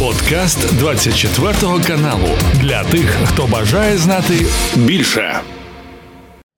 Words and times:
Подкаст 0.00 0.78
24 0.78 1.52
каналу 1.86 2.28
для 2.60 2.84
тих, 2.84 3.10
хто 3.24 3.46
бажає 3.46 3.96
знати 3.96 4.34
більше. 4.76 5.34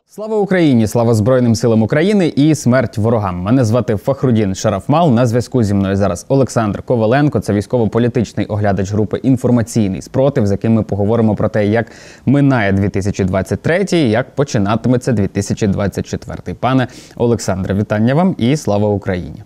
Слава 0.06 0.36
Україні! 0.36 0.86
Слава 0.86 1.14
Збройним 1.14 1.54
силам 1.54 1.82
України 1.82 2.32
і 2.36 2.54
смерть 2.54 2.98
ворогам. 2.98 3.40
Мене 3.40 3.64
звати 3.64 3.96
Фахрудін 3.96 4.54
Шарафмал. 4.54 5.12
На 5.12 5.26
зв'язку 5.26 5.62
зі 5.62 5.74
мною 5.74 5.96
зараз 5.96 6.26
Олександр 6.28 6.82
Коваленко. 6.82 7.40
Це 7.40 7.52
військово-політичний 7.52 8.46
оглядач 8.46 8.92
групи 8.92 9.20
інформаційний 9.22 10.02
спротив, 10.02 10.46
з 10.46 10.50
яким 10.50 10.72
ми 10.72 10.82
поговоримо 10.82 11.34
про 11.34 11.48
те, 11.48 11.66
як 11.66 11.86
минає 12.26 12.72
2023 12.72 13.86
і 13.92 14.10
як 14.10 14.34
починатиметься 14.34 15.12
2024. 15.12 16.56
Пане 16.60 16.88
Олександре, 17.16 17.74
вітання 17.74 18.14
вам 18.14 18.34
і 18.38 18.56
слава 18.56 18.88
Україні! 18.88 19.42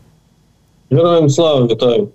Героям 0.91 1.29
слава 1.29 1.67
вітаю! 1.67 2.09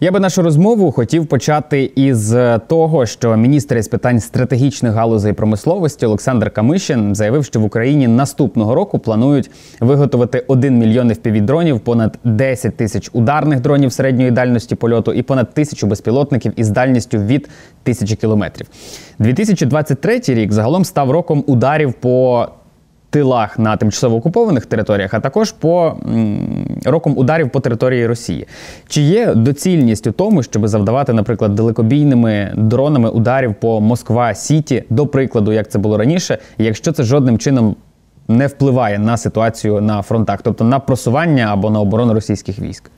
Я 0.00 0.12
би 0.12 0.20
нашу 0.20 0.42
розмову 0.42 0.92
хотів 0.92 1.26
почати 1.26 1.92
із 1.96 2.34
того, 2.66 3.06
що 3.06 3.36
міністр 3.36 3.76
із 3.76 3.88
питань 3.88 4.20
стратегічних 4.20 4.92
галузей 4.92 5.32
промисловості 5.32 6.06
Олександр 6.06 6.50
Камишин 6.50 7.14
заявив, 7.14 7.44
що 7.44 7.60
в 7.60 7.64
Україні 7.64 8.08
наступного 8.08 8.74
року 8.74 8.98
планують 8.98 9.50
виготовити 9.80 10.44
1 10.48 10.78
мільйон 10.78 11.08
FPV-дронів, 11.08 11.78
понад 11.78 12.18
10 12.24 12.76
тисяч 12.76 13.10
ударних 13.12 13.60
дронів 13.60 13.92
середньої 13.92 14.30
дальності 14.30 14.74
польоту 14.74 15.12
і 15.12 15.22
понад 15.22 15.54
тисячу 15.54 15.86
безпілотників 15.86 16.52
із 16.56 16.70
дальністю 16.70 17.18
від 17.18 17.48
тисячі 17.82 18.16
кілометрів. 18.16 18.66
2023 19.18 20.20
рік 20.26 20.52
загалом 20.52 20.84
став 20.84 21.10
роком 21.10 21.44
ударів 21.46 21.92
по 21.92 22.48
тилах 23.14 23.58
на 23.58 23.76
тимчасово 23.76 24.16
окупованих 24.16 24.66
територіях, 24.66 25.14
а 25.14 25.20
також 25.20 25.52
по 25.52 25.94
роком 26.84 27.18
ударів 27.18 27.50
по 27.50 27.60
території 27.60 28.06
Росії. 28.06 28.46
Чи 28.88 29.02
є 29.02 29.34
доцільність 29.34 30.06
у 30.06 30.12
тому, 30.12 30.42
щоб 30.42 30.68
завдавати, 30.68 31.12
наприклад, 31.12 31.54
далекобійними 31.54 32.52
дронами 32.56 33.10
ударів 33.10 33.54
по 33.54 33.80
Москва 33.80 34.34
Сіті, 34.34 34.84
до 34.90 35.06
прикладу, 35.06 35.52
як 35.52 35.70
це 35.70 35.78
було 35.78 35.98
раніше, 35.98 36.38
якщо 36.58 36.92
це 36.92 37.02
жодним 37.02 37.38
чином 37.38 37.76
не 38.28 38.46
впливає 38.46 38.98
на 38.98 39.16
ситуацію 39.16 39.80
на 39.80 40.02
фронтах, 40.02 40.42
тобто 40.42 40.64
на 40.64 40.78
просування 40.78 41.48
або 41.52 41.70
на 41.70 41.80
оборону 41.80 42.14
російських 42.14 42.58
військ? 42.58 42.90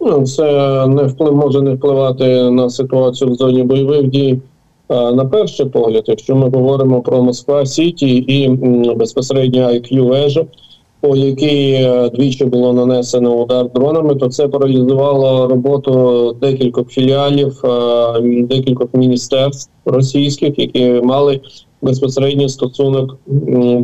Ну, 0.00 0.26
це 0.26 0.42
не 0.86 1.02
вплив 1.02 1.36
може 1.36 1.62
не 1.62 1.74
впливати 1.74 2.50
на 2.50 2.70
ситуацію 2.70 3.30
в 3.30 3.34
зоні 3.34 3.62
бойових 3.62 4.06
дій. 4.06 4.40
На 4.88 5.24
перший 5.24 5.66
погляд, 5.66 6.04
якщо 6.06 6.36
ми 6.36 6.50
говоримо 6.50 7.00
про 7.00 7.22
Москва 7.22 7.66
Сіті 7.66 8.16
і 8.16 8.48
безпосередньо 8.94 9.60
IQ 9.60 10.06
вежу, 10.06 10.46
по 11.00 11.16
якій 11.16 11.72
е, 11.72 12.10
двічі 12.14 12.44
було 12.44 12.72
нанесено 12.72 13.34
удар 13.34 13.70
дронами, 13.74 14.14
то 14.14 14.28
це 14.28 14.48
паралізувало 14.48 15.48
роботу 15.48 16.36
декількох 16.40 16.88
філіалів, 16.88 17.60
е, 17.64 18.20
декількох 18.42 18.94
міністерств 18.94 19.70
російських, 19.84 20.58
які 20.58 20.90
мали 20.90 21.40
безпосередній 21.82 22.48
стосунок 22.48 23.18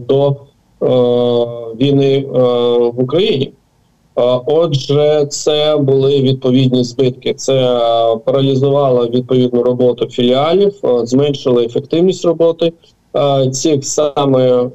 до 0.08 0.28
е, 0.28 0.36
війни 1.80 2.26
в 2.94 3.02
Україні. 3.02 3.52
Отже, 4.14 5.26
це 5.30 5.76
були 5.76 6.20
відповідні 6.20 6.84
збитки. 6.84 7.34
Це 7.34 7.78
паралізувало 8.24 9.06
відповідну 9.06 9.62
роботу 9.62 10.06
філіалів, 10.06 10.74
зменшило 11.02 11.60
ефективність 11.60 12.24
роботи 12.24 12.72
цих 13.52 13.84
саме 13.84 14.70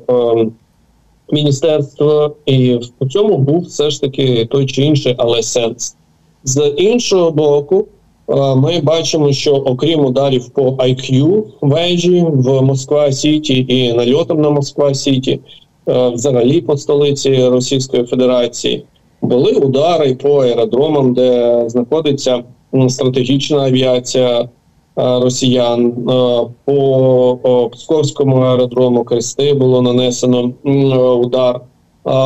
міністерств, 1.31 2.03
і 2.45 2.80
в 3.02 3.09
цьому 3.09 3.38
був 3.38 3.61
все 3.61 3.89
ж 3.89 4.02
таки 4.02 4.45
той 4.45 4.65
чи 4.65 4.83
інший, 4.83 5.15
але 5.17 5.43
сенс 5.43 5.95
з 6.43 6.73
іншого 6.77 7.31
боку. 7.31 7.85
Ми 8.55 8.80
бачимо, 8.83 9.31
що 9.31 9.53
окрім 9.53 10.05
ударів 10.05 10.49
по 10.49 10.61
IQ 10.61 11.43
вежі 11.61 12.25
в 12.30 12.61
Москва 12.61 13.11
Сіті 13.11 13.65
і 13.69 13.93
нальотом 13.93 14.41
на 14.41 14.49
Москва 14.49 14.93
Сіті, 14.93 15.39
взагалі 15.87 16.61
по 16.61 16.77
столиці 16.77 17.47
Російської 17.47 18.03
Федерації. 18.03 18.83
Були 19.27 19.52
удари 19.52 20.14
по 20.15 20.39
аеродромам, 20.39 21.14
де 21.14 21.64
знаходиться 21.67 22.43
стратегічна 22.89 23.58
авіація 23.58 24.39
е, 24.39 24.48
росіян. 24.95 25.88
Е, 25.88 25.93
по 26.65 27.70
Псковському 27.71 28.38
аеродрому 28.38 29.04
Крести 29.04 29.54
було 29.54 29.82
нанесено 29.82 30.52
удар. 31.15 31.61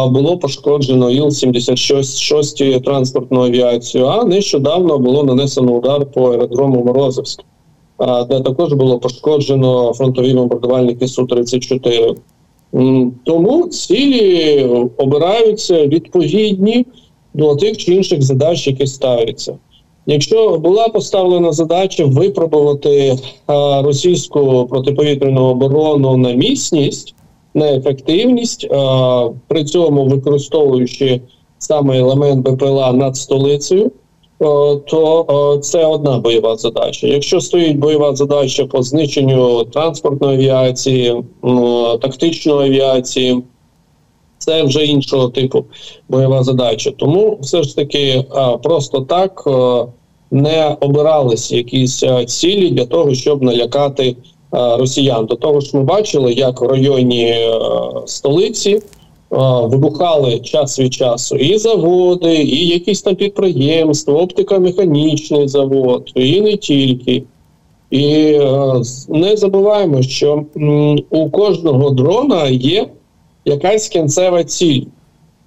Було 0.10 0.38
пошкоджено 0.38 1.10
Іл-76 1.10 2.82
транспортну 2.84 3.44
авіацію. 3.44 4.06
А 4.06 4.24
нещодавно 4.24 4.98
було 4.98 5.24
нанесено 5.24 5.72
удар 5.72 6.06
по 6.06 6.32
аеродрому 6.32 6.84
Морозовськ, 6.86 7.44
де 8.30 8.40
також 8.40 8.74
було 8.74 9.00
пошкоджено 9.00 9.94
фронтові 9.94 10.34
бомбардувальники 10.34 11.08
Су 11.08 11.26
34 11.26 12.16
тому 13.24 13.68
цілі 13.68 14.64
обираються 14.98 15.88
відповідні 15.88 16.86
до 17.34 17.56
тих 17.56 17.78
чи 17.78 17.94
інших 17.94 18.22
задач, 18.22 18.68
які 18.68 18.88
ставляться. 18.88 19.58
Якщо 20.06 20.58
була 20.58 20.88
поставлена 20.88 21.52
задача 21.52 22.06
випробувати 22.06 23.18
а, 23.48 23.82
російську 23.82 24.68
протиповітряну 24.70 25.42
оборону 25.42 26.18
на 26.18 26.32
міцність, 26.32 27.16
на 27.54 27.72
ефективність, 27.72 28.68
а, 28.72 29.30
при 29.48 29.64
цьому 29.64 30.06
використовуючи 30.06 31.22
саме 31.58 32.00
елемент 32.00 32.50
БПЛА 32.50 32.94
над 32.94 33.18
столицею, 33.18 33.92
то 34.42 35.56
е, 35.58 35.60
це 35.60 35.86
одна 35.86 36.18
бойова 36.18 36.58
задача. 36.58 37.08
Якщо 37.08 37.42
стоїть 37.42 37.78
бойова 37.78 38.16
задача 38.16 38.66
по 38.66 38.84
знищенню 38.84 39.64
транспортної 39.64 40.38
авіації, 40.38 41.24
тактичної 42.02 42.70
авіації, 42.70 43.44
це 44.38 44.64
вже 44.64 44.86
іншого 44.86 45.30
типу 45.30 45.66
бойова 46.10 46.44
задача. 46.44 46.92
Тому 46.92 47.38
все 47.42 47.64
ж 47.64 47.76
таки 47.76 48.00
е, 48.00 48.24
просто 48.64 49.02
так 49.02 49.44
не 50.32 50.78
обирались 50.80 51.52
якісь 51.52 52.04
цілі 52.28 52.70
для 52.70 52.86
того, 52.86 53.14
щоб 53.14 53.44
налякати 53.44 54.16
росіян. 54.52 55.26
До 55.26 55.36
того 55.36 55.60
ж, 55.60 55.78
ми 55.78 55.84
бачили, 55.84 56.34
як 56.34 56.62
в 56.62 56.66
районі 56.66 57.36
столиці 58.06 58.82
вибухали 59.32 60.40
час 60.40 60.80
від 60.80 60.94
часу 60.94 61.36
і 61.36 61.58
заводи, 61.58 62.36
і 62.36 62.68
якісь 62.68 63.02
там 63.02 63.16
підприємства, 63.16 64.14
оптико-механічний 64.14 65.48
завод, 65.48 66.12
і 66.16 66.42
не 66.42 66.58
тільки. 66.58 67.24
І 67.92 68.08
е, 68.14 68.82
не 69.10 69.38
забуваємо, 69.38 70.02
що 70.02 70.44
у 71.10 71.30
кожного 71.30 71.90
дрона 71.90 72.48
є 72.48 72.88
якась 73.46 73.88
кінцева 73.88 74.44
ціль. 74.44 74.84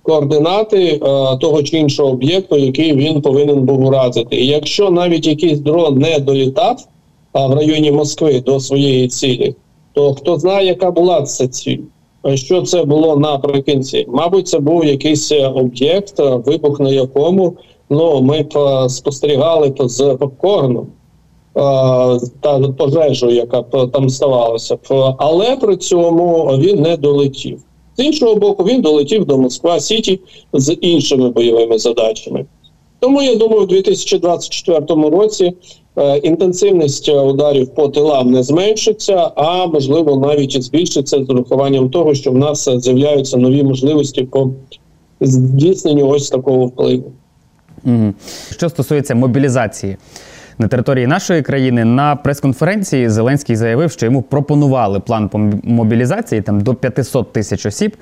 Координати 0.03 0.87
е, 0.87 0.99
того 1.41 1.63
чи 1.63 1.79
іншого 1.79 2.11
об'єкту, 2.11 2.57
який 2.57 2.95
він 2.95 3.23
повинен 3.23 3.61
був 3.61 3.87
уразити. 3.87 4.37
І 4.37 4.47
якщо 4.47 4.91
навіть 4.91 5.27
якийсь 5.27 5.59
дрон 5.59 5.99
не 5.99 6.19
долітав 6.19 6.87
а 7.33 7.47
в 7.47 7.55
районі 7.55 7.93
Москви 7.93 8.41
до 8.41 8.61
своєї 8.61 9.09
цілі, 9.09 9.55
то 9.93 10.15
хто 10.15 10.39
знає, 10.39 10.67
яка 10.67 10.91
була 10.91 11.23
ця 11.23 11.49
ціль 11.49 11.79
що 12.35 12.63
це 12.63 12.85
було 12.85 13.17
наприкінці. 13.17 14.07
Мабуть, 14.09 14.49
це 14.49 14.59
був 14.59 14.85
якийсь 14.85 15.33
е, 15.33 15.49
об'єкт, 15.49 16.21
е, 16.21 16.35
вибух 16.35 16.81
на 16.81 16.91
якому 16.91 17.57
ну 17.91 18.23
ми 18.23 18.47
е, 18.57 18.89
спостерігали 18.89 19.75
з 19.81 20.17
попкорном 20.21 20.87
та 22.41 22.59
пожежу, 22.79 23.31
яка 23.31 23.63
б 23.63 23.91
там 23.93 24.09
ставалася, 24.09 24.79
але 25.19 25.57
при 25.57 25.77
цьому 25.77 26.47
він 26.59 26.83
не 26.83 26.97
долетів. 26.97 27.61
З 27.97 28.05
іншого 28.05 28.35
боку, 28.35 28.65
він 28.65 28.81
долетів 28.81 29.25
до 29.25 29.39
Москва 29.39 29.81
Сіті 29.81 30.21
з 30.53 30.77
іншими 30.81 31.31
бойовими 31.31 31.79
задачами. 31.79 32.47
Тому 33.01 33.23
я 33.23 33.37
думаю, 33.37 33.63
у 33.63 33.67
2024 33.67 35.11
році 35.11 35.53
Е, 35.84 35.84
інтенсивність 36.23 37.09
е, 37.09 37.21
ударів 37.21 37.69
по 37.69 37.89
тилам 37.89 38.31
не 38.31 38.43
зменшиться, 38.43 39.31
а 39.37 39.67
можливо 39.67 40.17
навіть 40.17 40.57
і 40.57 40.61
збільшиться 40.61 41.25
з 41.25 41.31
урахуванням 41.31 41.91
того, 41.91 42.15
що 42.15 42.31
в 42.31 42.39
нас 42.39 42.69
з'являються 42.77 43.37
нові 43.37 43.63
можливості 43.63 44.25
по 44.25 44.51
здійсненню 45.21 46.09
ось 46.09 46.31
такого 46.31 46.67
впливу. 46.67 47.13
Що 48.51 48.69
стосується 48.69 49.15
мобілізації 49.15 49.97
на 50.59 50.69
території 50.69 51.07
нашої 51.07 51.43
країни, 51.43 51.85
на 51.85 52.17
прес-конференції 52.17 53.09
Зеленський 53.09 53.57
заявив, 53.57 53.91
що 53.91 54.07
йому 54.07 54.23
пропонували 54.23 55.01
план 55.01 55.29
по 55.29 55.39
мобілізації 55.63 56.43
там 56.43 56.61
до 56.61 56.75
500 56.75 57.33
тисяч 57.33 57.67
осіб. 57.67 57.97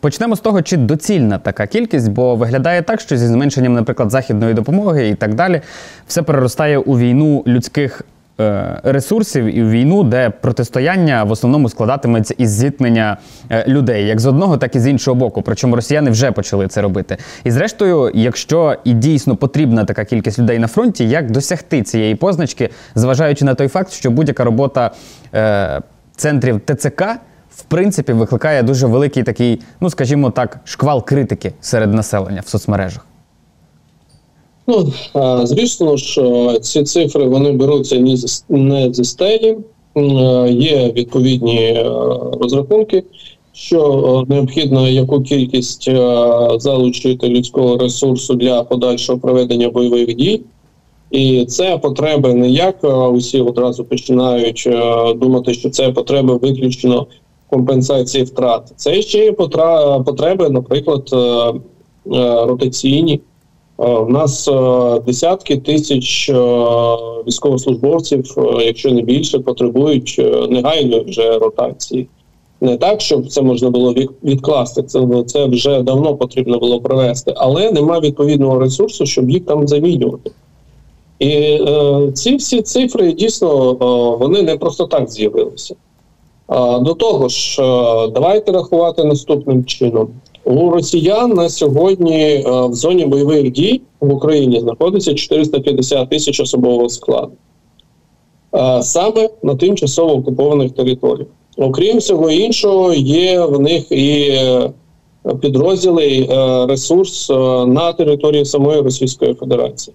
Почнемо 0.00 0.36
з 0.36 0.40
того, 0.40 0.62
чи 0.62 0.76
доцільна 0.76 1.38
така 1.38 1.66
кількість, 1.66 2.10
бо 2.12 2.36
виглядає 2.36 2.82
так, 2.82 3.00
що 3.00 3.16
зі 3.16 3.26
зменшенням, 3.26 3.74
наприклад, 3.74 4.10
західної 4.10 4.54
допомоги 4.54 5.08
і 5.08 5.14
так 5.14 5.34
далі, 5.34 5.60
все 6.06 6.22
переростає 6.22 6.78
у 6.78 6.98
війну 6.98 7.44
людських 7.46 8.02
ресурсів 8.82 9.44
і 9.44 9.64
війну, 9.64 10.02
де 10.04 10.30
протистояння 10.30 11.24
в 11.24 11.30
основному 11.30 11.68
складатиметься 11.68 12.34
із 12.38 12.50
зіткнення 12.50 13.16
е, 13.50 13.64
людей, 13.68 14.06
як 14.06 14.20
з 14.20 14.26
одного, 14.26 14.56
так 14.56 14.76
і 14.76 14.80
з 14.80 14.86
іншого 14.86 15.14
боку. 15.14 15.42
Причому 15.42 15.76
росіяни 15.76 16.10
вже 16.10 16.32
почали 16.32 16.68
це 16.68 16.82
робити. 16.82 17.16
І 17.44 17.50
зрештою, 17.50 18.10
якщо 18.14 18.76
і 18.84 18.92
дійсно 18.92 19.36
потрібна 19.36 19.84
така 19.84 20.04
кількість 20.04 20.38
людей 20.38 20.58
на 20.58 20.66
фронті, 20.66 21.08
як 21.08 21.30
досягти 21.30 21.82
цієї 21.82 22.14
позначки, 22.14 22.70
зважаючи 22.94 23.44
на 23.44 23.54
той 23.54 23.68
факт, 23.68 23.92
що 23.92 24.10
будь-яка 24.10 24.44
робота 24.44 24.90
е, 25.34 25.80
центрів 26.16 26.60
ТЦК. 26.64 27.02
В 27.50 27.62
принципі, 27.62 28.12
викликає 28.12 28.62
дуже 28.62 28.86
великий 28.86 29.22
такий, 29.22 29.62
ну 29.80 29.90
скажімо 29.90 30.30
так, 30.30 30.60
шквал 30.64 31.04
критики 31.04 31.52
серед 31.60 31.94
населення 31.94 32.40
в 32.44 32.48
соцмережах. 32.48 33.07
Ну 34.68 34.92
звісно 35.44 35.96
ж, 35.96 36.22
ці 36.60 36.82
цифри 36.82 37.24
вони 37.24 37.52
беруться 37.52 38.16
не 38.48 38.92
зі 38.92 39.04
стелі, 39.04 39.56
є 40.48 40.92
відповідні 40.96 41.84
розрахунки, 42.40 43.02
що 43.52 44.24
необхідно 44.28 44.88
яку 44.88 45.20
кількість 45.22 45.90
залучити 46.56 47.28
людського 47.28 47.76
ресурсу 47.76 48.34
для 48.34 48.62
подальшого 48.62 49.18
проведення 49.18 49.70
бойових 49.70 50.14
дій. 50.14 50.40
І 51.10 51.44
це 51.44 51.78
потреби 51.78 52.34
не 52.34 52.50
як 52.50 52.76
усі 53.12 53.40
одразу 53.40 53.84
починають 53.84 54.68
думати, 55.16 55.54
що 55.54 55.70
це 55.70 55.92
потреби 55.92 56.36
виключно 56.36 57.06
компенсації 57.50 58.24
втрат. 58.24 58.72
Це 58.76 59.02
ще 59.02 59.24
є 59.24 59.32
потреби, 60.04 60.50
наприклад, 60.50 61.10
ротаційні. 62.46 63.20
У 63.78 64.08
нас 64.08 64.50
десятки 65.06 65.56
тисяч 65.56 66.30
військовослужбовців, 67.26 68.24
якщо 68.60 68.90
не 68.90 69.02
більше, 69.02 69.38
потребують 69.38 70.20
негайної 70.50 71.04
вже 71.04 71.38
ротації. 71.38 72.08
Не 72.60 72.76
так, 72.76 73.00
щоб 73.00 73.28
це 73.28 73.42
можна 73.42 73.70
було 73.70 73.94
відкласти. 74.24 74.82
Це 74.82 75.06
це 75.26 75.46
вже 75.46 75.82
давно 75.82 76.16
потрібно 76.16 76.58
було 76.58 76.80
провести, 76.80 77.34
але 77.36 77.72
немає 77.72 78.00
відповідного 78.00 78.58
ресурсу, 78.58 79.06
щоб 79.06 79.30
їх 79.30 79.44
там 79.44 79.68
замінювати. 79.68 80.30
І 81.18 81.28
е, 81.28 82.12
ці 82.14 82.36
всі 82.36 82.62
цифри 82.62 83.12
дійсно 83.12 83.70
е, 83.70 84.16
вони 84.18 84.42
не 84.42 84.56
просто 84.56 84.86
так 84.86 85.10
з'явилися. 85.10 85.74
Е, 86.50 86.78
до 86.80 86.94
того 86.94 87.28
ж, 87.28 87.62
е, 87.62 88.08
давайте 88.08 88.52
рахувати 88.52 89.04
наступним 89.04 89.64
чином: 89.64 90.08
у 90.48 90.70
росіян 90.70 91.30
на 91.30 91.48
сьогодні 91.48 92.22
е, 92.22 92.42
в 92.66 92.74
зоні 92.74 93.06
бойових 93.06 93.50
дій 93.50 93.80
в 94.00 94.14
Україні 94.14 94.60
знаходиться 94.60 95.14
450 95.14 96.10
тисяч 96.10 96.40
особового 96.40 96.88
складу. 96.88 97.32
Е, 98.54 98.82
саме 98.82 99.28
на 99.42 99.54
тимчасово 99.54 100.12
окупованих 100.12 100.72
територіях. 100.72 101.28
Окрім 101.56 101.98
всього 101.98 102.30
іншого, 102.30 102.94
є 102.94 103.40
в 103.40 103.60
них 103.60 103.92
і 103.92 104.28
е, 104.30 104.70
підрозділи 105.40 106.28
ресурс 106.68 107.30
на 107.66 107.92
території 107.92 108.44
самої 108.44 108.80
Російської 108.80 109.34
Федерації. 109.34 109.94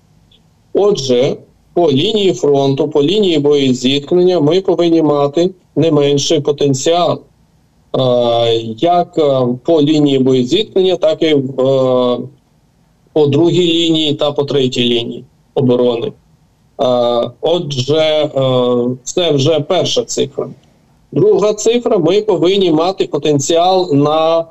Отже, 0.74 1.38
по 1.74 1.92
лінії 1.92 2.34
фронту, 2.34 2.88
по 2.88 3.04
лінії 3.04 3.40
боєзіткнення 3.40 4.40
ми 4.40 4.62
повинні 4.62 5.02
мати 5.02 5.50
не 5.76 5.92
менший 5.92 6.40
потенціал, 6.40 7.22
як 8.78 9.20
по 9.64 9.82
лінії 9.82 10.20
боєзіткнення, 10.20 10.96
так 10.96 11.24
і 11.24 11.36
по 13.14 13.28
другій 13.28 13.74
лінії 13.74 14.14
та 14.14 14.32
по 14.32 14.44
третій 14.44 14.84
лінії 14.84 15.24
оборони. 15.56 16.12
Отже, 17.42 18.30
це 19.04 19.32
вже 19.32 19.60
перша 19.60 20.04
цифра. 20.04 20.50
Друга 21.12 21.54
цифра: 21.54 21.98
ми 21.98 22.22
повинні 22.22 22.72
мати 22.72 23.08
потенціал 23.08 23.94
на 23.94 24.46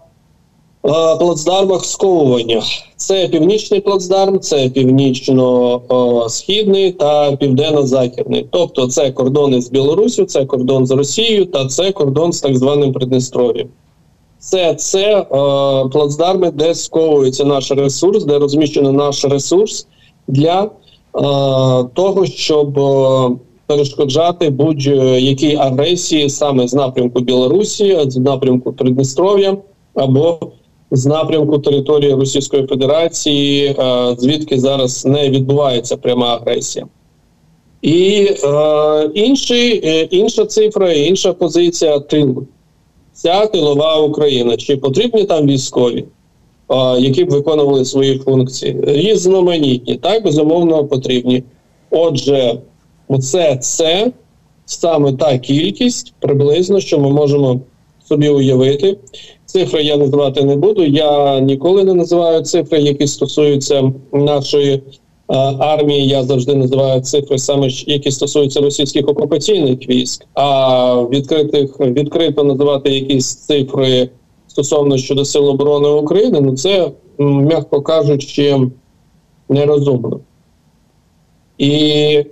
плацдармах 0.83 1.85
сковування. 1.85 2.63
Це 2.97 3.29
північний 3.29 3.81
плацдарм, 3.81 4.41
це 4.41 4.69
північно-східний 4.69 6.93
та 6.93 7.37
південно-західний. 7.37 8.47
Тобто, 8.51 8.87
це 8.87 9.11
кордони 9.11 9.61
з 9.61 9.71
Білорусю, 9.71 10.25
це 10.25 10.45
кордон 10.45 10.87
з 10.87 10.91
Росією 10.91 11.47
та 11.47 11.67
це 11.67 11.93
кордон 11.93 12.33
з 12.33 12.41
так 12.41 12.57
званим 12.57 12.93
Придністров'ям. 12.93 13.69
Це 14.39 14.75
це 14.75 15.21
е, 15.21 15.25
плацдарми, 15.89 16.51
де 16.51 16.75
сковується 16.75 17.45
наш 17.45 17.71
ресурс, 17.71 18.25
де 18.25 18.39
розміщено 18.39 18.93
наш 18.93 19.25
ресурс 19.25 19.87
для 20.29 20.63
е, 20.63 20.69
того, 21.95 22.27
щоб 22.27 22.79
е, 22.79 23.31
перешкоджати 23.67 24.51
будь-якій 24.51 25.57
агресії 25.57 26.31
саме 26.31 26.69
з 26.69 26.75
напрямку 26.75 27.21
Білорусі, 27.21 27.99
з 28.07 28.17
напрямку 28.17 28.73
Придністров'я 28.73 29.57
або 29.95 30.39
з 30.95 31.07
напрямку 31.07 31.59
території 31.59 32.15
Російської 32.15 32.67
Федерації, 32.67 33.67
е, 33.67 34.17
звідки 34.19 34.61
зараз 34.61 35.07
не 35.07 35.31
відбувається 35.31 35.97
пряма 35.97 36.35
агресія. 36.35 36.87
І 37.83 38.29
е, 38.45 39.11
інший, 39.15 39.81
е, 39.85 40.03
інша 40.03 40.45
цифра, 40.45 40.93
інша 40.93 41.33
позиція 41.33 42.01
тил. 42.01 42.47
Ця 43.13 43.47
тилова 43.47 43.97
Україна. 43.97 44.57
Чи 44.57 44.77
потрібні 44.77 45.25
там 45.25 45.47
військові, 45.47 46.05
е, 46.71 47.01
які 47.01 47.25
б 47.25 47.31
виконували 47.31 47.85
свої 47.85 48.19
функції? 48.19 48.77
Різноманітні, 48.83 49.97
так, 49.97 50.25
безумовно, 50.25 50.85
потрібні. 50.85 51.43
Отже, 51.91 52.59
оце 53.09 53.57
це 53.57 54.13
саме 54.67 55.13
та 55.13 55.39
кількість 55.39 56.15
приблизно, 56.21 56.81
що 56.81 56.99
ми 56.99 57.11
можемо 57.11 57.61
собі 58.09 58.29
уявити. 58.29 58.97
Цифри 59.53 59.83
я 59.83 59.97
називати 59.97 60.45
не 60.45 60.57
буду. 60.57 60.85
Я 60.85 61.41
ніколи 61.41 61.85
не 61.85 61.95
називаю 61.95 62.41
цифри, 62.41 62.81
які 62.81 63.07
стосуються 63.07 63.93
нашої 64.13 64.75
е, 64.75 64.83
армії. 65.59 66.09
Я 66.09 66.23
завжди 66.23 66.55
називаю 66.55 67.01
цифри 67.01 67.39
саме 67.39 67.69
які 67.87 68.11
стосуються 68.11 68.61
російських 68.61 69.09
окупаційних 69.09 69.89
військ. 69.89 70.27
А 70.35 71.03
відкритих 71.03 71.81
відкрито 71.81 72.45
називати 72.45 72.91
якісь 72.91 73.35
цифри 73.35 74.09
стосовно 74.49 74.99
щодо 74.99 75.25
сил 75.25 75.49
оборони 75.49 75.89
України. 75.89 76.41
Ну 76.41 76.57
це 76.57 76.91
м'яко 77.19 77.83
кажучи 77.83 78.61
нерозумно. 79.49 80.21
І 81.59 81.73
е, 81.75 82.25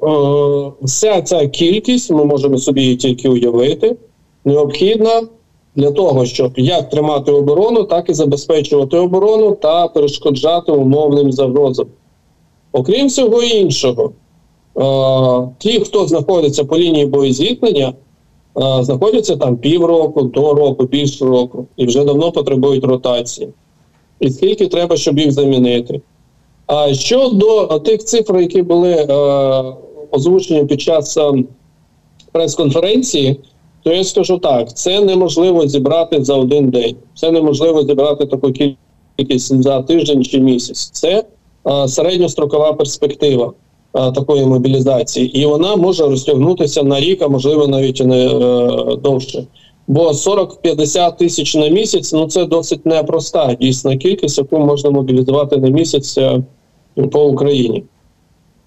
вся 0.82 1.22
ця 1.22 1.49
кількість 1.49 2.11
ми 2.11 2.25
можемо 2.25 2.58
собі 2.58 2.96
тільки 2.96 3.28
уявити, 3.28 3.96
необхідна 4.44 5.22
для 5.76 5.90
того, 5.90 6.26
щоб 6.26 6.52
як 6.56 6.90
тримати 6.90 7.32
оборону, 7.32 7.84
так 7.84 8.11
і 8.11 8.14
забезпечувати 8.14 8.96
оборону 8.96 9.52
та 9.62 9.88
перешкоджати 9.88 10.72
умовним 10.72 11.32
загрозам. 11.32 11.87
Окрім 12.72 13.06
всього 13.06 13.43
іншого, 13.43 14.12
ті, 15.58 15.81
хто 15.81 16.06
знаходиться 16.06 16.64
по 16.64 16.79
лінії 16.79 17.06
боєзіткнення, 17.06 17.93
знаходяться 18.81 19.36
там 19.36 19.56
півроку, 19.56 20.22
до 20.22 20.55
року, 20.55 20.84
більше 20.84 21.24
року, 21.24 21.67
і 21.77 21.86
вже 21.86 22.05
давно 22.05 22.32
потребують 22.32 22.84
ротації. 22.84 23.48
І 24.20 24.31
скільки 24.31 24.67
треба, 24.67 24.96
щоб 24.96 25.19
їх 25.19 25.32
замінити. 25.32 26.00
А 26.67 26.94
щодо 26.94 27.79
тих 27.79 28.05
цифр, 28.05 28.36
які 28.36 28.62
були 28.62 28.91
е, 28.93 29.06
озвучені 30.10 30.65
під 30.65 30.81
час 30.81 31.19
прес-конференції, 32.32 33.41
то 33.82 33.93
я 33.93 34.05
скажу 34.05 34.39
так: 34.39 34.77
це 34.77 35.01
неможливо 35.01 35.67
зібрати 35.67 36.25
за 36.25 36.34
один 36.34 36.70
день. 36.70 36.96
Це 37.15 37.31
неможливо 37.31 37.82
зібрати 37.82 38.27
таку 38.27 38.53
кількість 38.53 39.63
за 39.63 39.82
тиждень 39.82 40.25
чи 40.25 40.41
місяць. 40.41 40.91
Це 40.91 41.25
а, 41.65 41.89
середньострокова 41.89 42.72
перспектива 42.72 43.53
а, 43.93 44.10
такої 44.10 44.46
мобілізації, 44.46 45.41
і 45.41 45.46
вона 45.46 45.77
може 45.77 46.06
розтягнутися 46.06 46.82
на 46.82 47.01
рік, 47.01 47.22
а 47.22 47.29
можливо 47.29 47.67
навіть 47.67 48.05
не 48.05 48.29
а, 48.29 48.93
е, 48.93 48.96
довше. 48.96 49.46
Бо 49.89 50.08
40-50 50.08 51.17
тисяч 51.17 51.55
на 51.55 51.69
місяць 51.69 52.13
ну 52.13 52.27
це 52.27 52.44
досить 52.44 52.87
непроста 52.87 53.56
дійсна 53.60 53.96
кількість, 53.96 54.39
яку 54.39 54.58
можна 54.58 54.91
мобілізувати 54.91 55.56
на 55.56 55.69
місяць 55.69 56.19
е, 56.19 56.43
по 57.13 57.25
Україні. 57.25 57.84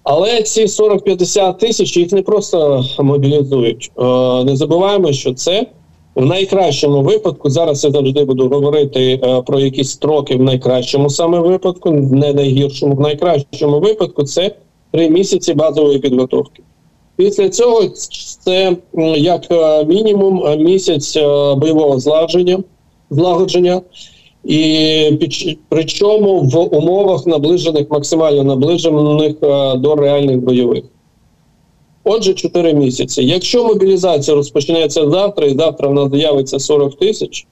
Але 0.04 0.42
ці 0.42 0.64
40-50 0.64 1.58
тисяч 1.58 1.96
їх 1.96 2.12
не 2.12 2.22
просто 2.22 2.84
мобілізують. 2.98 3.90
Е, 3.98 4.02
не 4.44 4.56
забуваємо, 4.56 5.12
що 5.12 5.34
це 5.34 5.66
в 6.14 6.26
найкращому 6.26 7.02
випадку. 7.02 7.50
Зараз 7.50 7.84
я 7.84 7.90
завжди 7.90 8.24
буду 8.24 8.48
говорити 8.48 9.20
е, 9.22 9.42
про 9.42 9.60
якісь 9.60 9.90
строки 9.90 10.36
в 10.36 10.42
найкращому 10.42 11.10
саме 11.10 11.38
випадку, 11.38 11.90
не 11.90 12.32
найгіршому, 12.32 12.94
в 12.94 13.00
найкращому 13.00 13.80
випадку 13.80 14.22
це 14.22 14.54
три 14.92 15.10
місяці 15.10 15.54
базової 15.54 15.98
підготовки. 15.98 16.62
Після 17.16 17.48
цього 17.48 17.82
це 18.44 18.76
як 19.16 19.42
е, 19.50 19.84
мінімум 19.84 20.58
місяць 20.58 21.16
бойового 21.56 22.00
злагодження, 22.00 22.58
злагодження 23.10 23.80
і 24.44 25.16
під 25.20 25.58
причому 25.68 26.40
в 26.40 26.76
умовах 26.76 27.26
наближених 27.26 27.90
максимально 27.90 28.44
наближених 28.44 29.36
е, 29.42 29.76
до 29.76 29.94
реальних 29.94 30.38
бойових. 30.38 30.84
Отже, 32.04 32.34
4 32.34 32.74
місяці. 32.74 33.24
Якщо 33.24 33.64
мобілізація 33.64 34.36
розпочнеться 34.36 35.10
завтра, 35.10 35.46
і 35.46 35.54
завтра 35.54 35.88
в 35.88 35.94
нас 35.94 36.10
з'явиться 36.12 36.58
40 36.58 36.98
тисяч, 36.98 37.46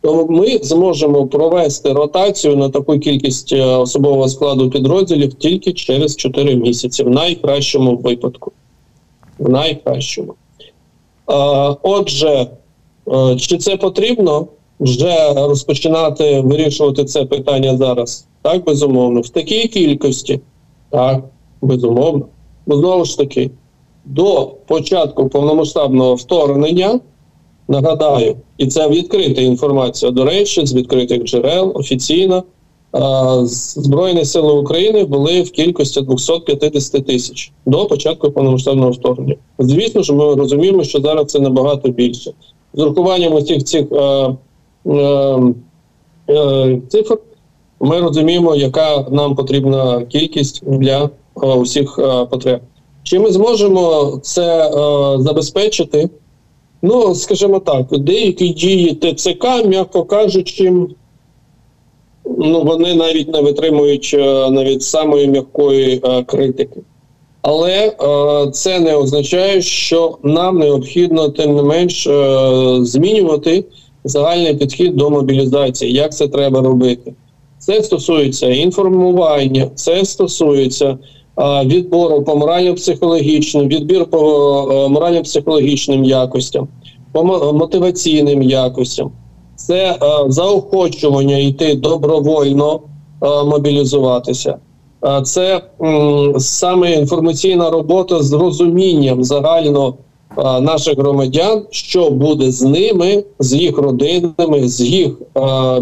то 0.00 0.26
ми 0.26 0.58
зможемо 0.62 1.26
провести 1.26 1.92
ротацію 1.92 2.56
на 2.56 2.68
таку 2.68 2.98
кількість 2.98 3.52
е, 3.52 3.64
особового 3.64 4.28
складу 4.28 4.70
підрозділів 4.70 5.34
тільки 5.34 5.72
через 5.72 6.16
4 6.16 6.56
місяці, 6.56 7.02
в 7.02 7.10
найкращому 7.10 7.96
випадку. 7.96 8.52
В 9.38 9.48
найкращому. 9.48 10.34
Отже, 11.82 12.46
е, 13.08 13.36
чи 13.36 13.58
це 13.58 13.76
потрібно 13.76 14.46
вже 14.80 15.32
розпочинати 15.34 16.40
вирішувати 16.40 17.04
це 17.04 17.24
питання 17.24 17.76
зараз? 17.76 18.26
Так, 18.42 18.64
безумовно. 18.64 19.20
В 19.20 19.28
такій 19.28 19.68
кількості, 19.68 20.40
так, 20.90 21.24
безумовно. 21.62 22.26
Бо 22.66 22.76
знову 22.76 23.04
ж 23.04 23.18
таки, 23.18 23.50
до 24.04 24.52
початку 24.66 25.28
повномасштабного 25.28 26.14
вторгнення, 26.14 27.00
нагадаю, 27.68 28.36
і 28.58 28.66
це 28.66 28.88
відкрита 28.88 29.40
інформація, 29.40 30.10
до 30.10 30.24
речі, 30.24 30.66
з 30.66 30.74
відкритих 30.74 31.24
джерел 31.24 31.72
офіційно. 31.74 32.44
Збройні 33.76 34.24
сили 34.24 34.52
України 34.52 35.04
були 35.04 35.42
в 35.42 35.50
кількості 35.50 36.00
250 36.00 37.06
тисяч 37.06 37.52
до 37.66 37.86
початку 37.86 38.30
повномасштабного 38.30 38.90
вторгнення. 38.90 39.36
Звісно 39.58 40.02
ж, 40.02 40.12
ми 40.12 40.34
розуміємо, 40.34 40.84
що 40.84 41.00
зараз 41.00 41.26
це 41.26 41.40
набагато 41.40 41.88
більше. 41.88 42.32
З 42.74 42.82
урахуванням 42.82 43.34
усіх 43.34 43.64
цих 43.64 43.92
е, 43.92 44.36
цифр 46.88 47.18
ми 47.80 48.00
розуміємо, 48.00 48.56
яка 48.56 49.06
нам 49.10 49.34
потрібна 49.34 50.04
кількість 50.04 50.62
для 50.66 51.10
е, 51.42 51.46
усіх 51.46 51.98
е, 51.98 52.24
потреб. 52.24 52.60
Чи 53.02 53.18
ми 53.18 53.32
зможемо 53.32 54.18
це 54.22 54.66
е, 54.66 54.70
забезпечити? 55.22 56.10
Ну, 56.82 57.14
скажімо 57.14 57.60
так, 57.60 57.98
деякі 57.98 58.48
дії 58.48 58.94
ТЦК, 58.94 59.66
м'яко 59.66 60.04
кажучи 60.04 60.72
ну 62.38 62.62
вони 62.62 62.94
навіть 62.94 63.32
не 63.32 63.40
витримують 63.40 64.10
е, 64.18 64.50
навіть 64.50 64.82
самої 64.82 65.28
м'якої 65.28 66.00
е, 66.04 66.22
критики. 66.22 66.80
Але 67.42 67.72
е, 67.72 68.50
це 68.50 68.80
не 68.80 68.96
означає, 68.96 69.62
що 69.62 70.18
нам 70.22 70.58
необхідно 70.58 71.28
тим 71.28 71.56
не 71.56 71.62
менш 71.62 72.06
е, 72.06 72.78
змінювати 72.80 73.64
загальний 74.08 74.54
підхід 74.54 74.96
до 74.96 75.10
мобілізації. 75.10 75.92
Як 75.92 76.14
це 76.14 76.28
треба 76.28 76.60
робити? 76.60 77.14
Це 77.58 77.82
стосується 77.82 78.48
інформування, 78.48 79.66
це 79.74 80.04
стосується 80.04 80.98
е, 81.38 81.64
відбору 81.64 82.22
по 82.22 82.36
морально-психологічним, 82.36 83.68
відбір 83.68 84.04
по 84.04 84.18
е, 84.72 84.88
морально-психологічним 84.88 86.04
якостям, 86.04 86.68
по 87.12 87.24
мотиваційним 87.52 88.42
якостям 88.42 89.10
це 89.56 89.90
е, 89.92 89.96
заохочування 90.28 91.36
йти 91.36 91.74
добровольно 91.74 92.80
е, 93.22 93.44
мобілізуватися. 93.44 94.58
Е, 95.04 95.22
це 95.22 95.60
м, 95.82 96.34
саме 96.38 96.92
інформаційна 96.92 97.70
робота 97.70 98.22
з 98.22 98.32
розумінням 98.32 99.24
загально 99.24 99.88
е, 99.88 99.92
наших 100.36 100.98
громадян, 100.98 101.62
що 101.70 102.10
буде 102.10 102.50
з 102.50 102.62
ними, 102.62 103.24
з 103.38 103.54
їх 103.54 103.78
родинами, 103.78 104.68
з 104.68 104.80
їх 104.80 105.12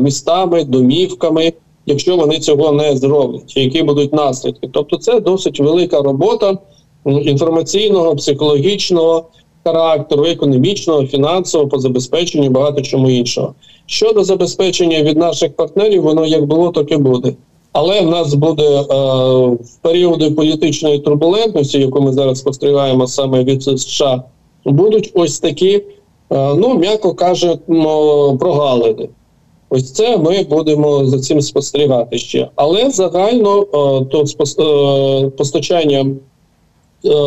містами, 0.00 0.64
домівками, 0.64 1.52
якщо 1.86 2.16
вони 2.16 2.38
цього 2.38 2.72
не 2.72 2.96
зроблять, 2.96 3.56
які 3.56 3.82
будуть 3.82 4.12
наслідки. 4.12 4.68
Тобто, 4.72 4.96
це 4.96 5.20
досить 5.20 5.60
велика 5.60 6.02
робота 6.02 6.58
інформаційного, 7.06 8.16
психологічного 8.16 9.24
характеру, 9.64 10.24
економічного, 10.24 11.06
фінансового 11.06 11.70
по 11.70 11.78
забезпеченню 11.78 12.50
багато 12.50 12.82
чому 12.82 13.10
іншого. 13.10 13.54
Щодо 13.86 14.24
забезпечення 14.24 15.02
від 15.02 15.18
наших 15.18 15.56
партнерів, 15.56 16.02
воно 16.02 16.26
як 16.26 16.46
було, 16.46 16.70
так 16.70 16.92
і 16.92 16.96
буде. 16.96 17.34
Але 17.72 18.00
в 18.00 18.10
нас 18.10 18.34
буде 18.34 18.62
е, 18.62 18.84
в 19.46 19.76
періоди 19.82 20.30
політичної 20.30 20.98
турбулентності, 20.98 21.80
яку 21.80 22.00
ми 22.00 22.12
зараз 22.12 22.38
спостерігаємо 22.38 23.06
саме 23.06 23.44
від 23.44 23.62
США, 23.62 24.22
будуть 24.64 25.10
ось 25.14 25.40
такі, 25.40 25.74
е, 25.74 26.54
ну 26.54 26.78
м'яко 26.78 27.14
кажемо, 27.14 28.36
прогалини. 28.40 29.08
Ось 29.70 29.92
це 29.92 30.16
ми 30.16 30.42
будемо 30.42 31.06
за 31.06 31.18
цим 31.18 31.40
спостерігати 31.40 32.18
ще. 32.18 32.48
Але 32.56 32.90
загально 32.90 33.62
е, 33.62 33.66
то 34.04 34.24
е, 34.62 35.30
постачання 35.30 36.06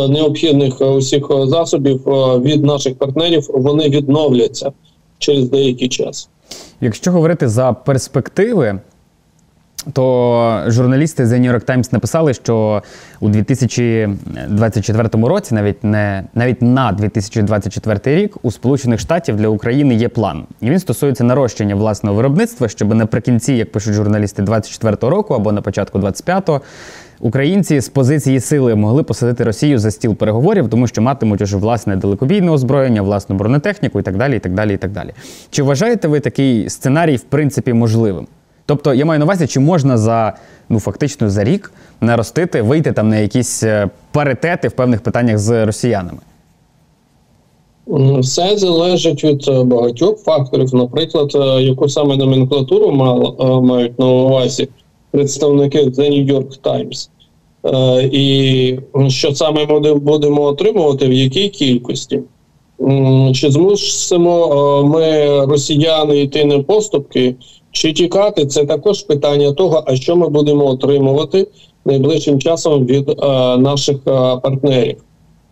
необхідних 0.09 0.81
усіх 0.81 1.27
засобів 1.45 2.01
від 2.41 2.65
наших 2.65 2.97
партнерів 2.97 3.45
вони 3.49 3.89
відновляться 3.89 4.71
через 5.17 5.49
деякий 5.49 5.87
час. 5.87 6.29
Якщо 6.81 7.11
говорити 7.11 7.49
за 7.49 7.73
перспективи. 7.73 8.79
То 9.93 10.63
журналісти 10.67 11.23
The 11.23 11.41
New 11.41 11.53
York 11.53 11.65
Times 11.65 11.93
написали, 11.93 12.33
що 12.33 12.83
у 13.19 13.29
2024 13.29 15.09
році, 15.13 15.55
навіть 15.55 15.83
не 15.83 16.23
навіть 16.35 16.61
на 16.61 16.91
2024 16.91 18.15
рік, 18.21 18.37
у 18.41 18.51
Сполучених 18.51 18.99
Штатів 18.99 19.35
для 19.35 19.47
України 19.47 19.95
є 19.95 20.09
план, 20.09 20.43
і 20.61 20.69
він 20.69 20.79
стосується 20.79 21.23
нарощення 21.23 21.75
власного 21.75 22.15
виробництва, 22.15 22.67
щоб 22.67 22.95
наприкінці, 22.95 23.53
як 23.53 23.71
пишуть 23.71 23.93
журналісти, 23.93 24.41
24 24.41 24.97
року 25.01 25.33
або 25.33 25.51
на 25.51 25.61
початку 25.61 25.99
25-го 25.99 26.61
Українці 27.19 27.79
з 27.79 27.89
позиції 27.89 28.39
сили 28.39 28.75
могли 28.75 29.03
посадити 29.03 29.43
Росію 29.43 29.79
за 29.79 29.91
стіл 29.91 30.15
переговорів, 30.15 30.69
тому 30.69 30.87
що 30.87 31.01
матимуть 31.01 31.41
уже 31.41 31.57
власне 31.57 31.95
далекобійне 31.95 32.51
озброєння, 32.51 33.01
власну 33.01 33.35
бронетехніку 33.35 33.99
і 33.99 34.03
так 34.03 34.17
далі. 34.17 34.35
і 34.35 34.39
так 34.39 34.53
далі, 34.53 34.73
і 34.73 34.77
так 34.77 34.91
далі. 34.91 35.13
Чи 35.49 35.63
вважаєте 35.63 36.07
ви 36.07 36.19
такий 36.19 36.69
сценарій 36.69 37.15
в 37.15 37.23
принципі 37.23 37.73
можливим? 37.73 38.27
Тобто 38.67 38.93
я 38.93 39.05
маю 39.05 39.19
на 39.19 39.25
увазі, 39.25 39.47
чи 39.47 39.59
можна 39.59 39.97
за 39.97 40.33
ну 40.69 40.79
фактично 40.79 41.29
за 41.29 41.43
рік 41.43 41.71
наростити, 42.01 42.61
вийти 42.61 42.91
там 42.91 43.09
на 43.09 43.17
якісь 43.17 43.63
е, 43.63 43.89
паритети 44.11 44.67
в 44.67 44.71
певних 44.71 45.01
питаннях 45.01 45.37
з 45.37 45.65
росіянами? 45.65 46.19
Все 48.19 48.57
залежить 48.57 49.23
від 49.23 49.47
е, 49.47 49.63
багатьох 49.63 50.23
факторів, 50.23 50.75
наприклад, 50.75 51.31
е, 51.35 51.63
яку 51.63 51.89
саме 51.89 52.17
номенклатуру 52.17 52.91
мають 53.61 53.99
на 53.99 54.05
увазі 54.05 54.69
представники 55.11 55.83
The 55.83 56.09
New 56.11 56.33
York 56.33 56.59
Times. 56.61 57.09
І 58.11 58.79
що 59.07 59.35
саме 59.35 59.65
ми 59.65 59.93
будемо 59.93 60.41
отримувати, 60.41 61.07
в 61.07 61.13
якій 61.13 61.49
кількості? 61.49 62.21
Чи 63.33 63.51
змусимо 63.51 64.83
ми 64.83 65.45
росіяни 65.45 66.19
йти 66.19 66.45
на 66.45 66.59
поступки, 66.59 67.35
чи 67.71 67.93
тікати? 67.93 68.45
Це 68.45 68.65
також 68.65 69.01
питання 69.01 69.51
того, 69.51 69.83
а 69.87 69.95
що 69.95 70.15
ми 70.15 70.29
будемо 70.29 70.65
отримувати 70.65 71.47
найближчим 71.85 72.39
часом 72.39 72.85
від 72.85 73.09
е, 73.09 73.13
наших 73.57 74.03
партнерів. 74.43 74.97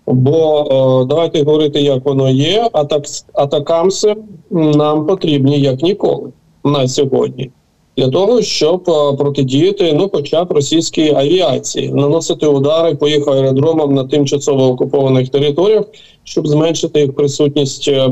Бо 0.08 1.06
давайте 1.10 1.44
говорити, 1.44 1.82
як 1.82 2.06
воно 2.06 2.30
є, 2.30 2.70
атак, 2.74 3.04
атакамси 3.34 4.16
нам 4.52 5.06
потрібні 5.06 5.60
як 5.60 5.82
ніколи 5.82 6.32
на 6.64 6.88
сьогодні 6.88 7.52
для 7.98 8.10
того, 8.10 8.42
щоб 8.42 8.90
е, 8.90 9.18
протидіяти 9.18 9.94
ну, 9.94 10.10
хоча 10.14 10.44
б 10.44 10.52
російській 10.52 11.14
авіації, 11.14 11.90
наносити 11.90 12.48
удари 12.48 12.96
по 12.96 13.08
їх 13.08 13.28
аеродромам 13.28 13.94
на 13.94 14.04
тимчасово 14.04 14.68
окупованих 14.68 15.30
територіях, 15.30 15.86
щоб 16.24 16.48
зменшити 16.48 17.00
їх 17.00 17.16
присутність 17.16 17.88
е, 17.88 18.10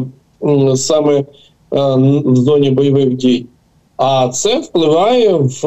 саме 0.75 1.19
е, 1.19 1.25
в 2.25 2.36
зоні 2.36 2.72
бойових 2.72 3.13
дій. 3.13 3.45
А 3.97 4.29
це 4.29 4.59
впливає 4.59 5.33
в 5.33 5.63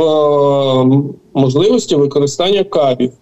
можливості 1.34 1.96
використання 1.96 2.64
кабів. 2.64 3.12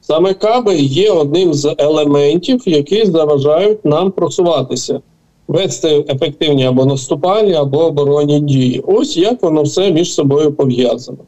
Саме 0.00 0.34
каби 0.34 0.76
є 0.76 1.10
одним 1.10 1.54
з 1.54 1.74
елементів, 1.78 2.62
які 2.66 3.06
заважають 3.06 3.84
нам 3.84 4.10
просуватися 4.10 5.00
вести 5.48 6.04
ефективні 6.08 6.66
або 6.66 6.84
наступальні, 6.84 7.54
або 7.54 7.78
оборонні 7.78 8.40
дії. 8.40 8.82
Ось 8.86 9.16
як 9.16 9.42
воно 9.42 9.62
все 9.62 9.90
між 9.90 10.14
собою 10.14 10.52
пов'язано. 10.52 11.18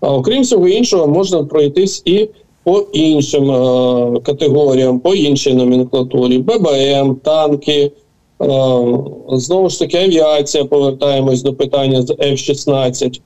А 0.00 0.14
окрім 0.14 0.42
всього 0.42 0.68
іншого, 0.68 1.06
можна 1.06 1.44
пройтись 1.44 2.02
і 2.04 2.28
по 2.64 2.78
іншим 2.92 3.50
е 3.50 4.20
категоріям, 4.22 5.00
по 5.00 5.14
іншій 5.14 5.54
номенклатурі: 5.54 6.38
ББМ, 6.38 7.14
танки. 7.14 7.92
Е 8.42 8.48
знову 9.28 9.68
ж 9.68 9.78
таки, 9.78 9.96
авіація. 9.96 10.64
Повертаємось 10.64 11.42
до 11.42 11.54
питання 11.54 12.02
з 12.02 12.10
F-16. 12.10 13.20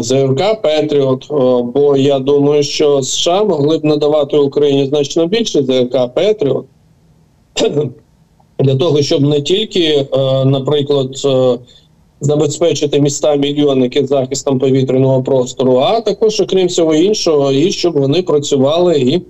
ЗРК 0.00 0.62
Петріот, 0.62 1.26
бо 1.74 1.96
я 1.96 2.18
думаю, 2.18 2.62
що 2.62 3.02
США 3.02 3.44
могли 3.44 3.78
б 3.78 3.84
надавати 3.84 4.36
Україні 4.36 4.86
значно 4.86 5.26
більше 5.26 5.62
ЗРК 5.62 6.14
Петріот 6.14 6.64
для 8.58 8.76
того, 8.76 9.02
щоб 9.02 9.22
не 9.22 9.40
тільки, 9.40 9.80
е, 9.82 10.06
наприклад, 10.44 11.22
е, 11.24 11.58
забезпечити 12.20 13.00
міста 13.00 13.36
мільйонники 13.36 14.06
захистом 14.06 14.58
повітряного 14.58 15.22
простору, 15.22 15.76
а 15.76 16.00
також, 16.00 16.40
окрім 16.40 16.66
всього 16.66 16.94
іншого, 16.94 17.52
і 17.52 17.72
щоб 17.72 17.94
вони 17.94 18.22
працювали 18.22 18.98
і 18.98 19.16
е, 19.16 19.20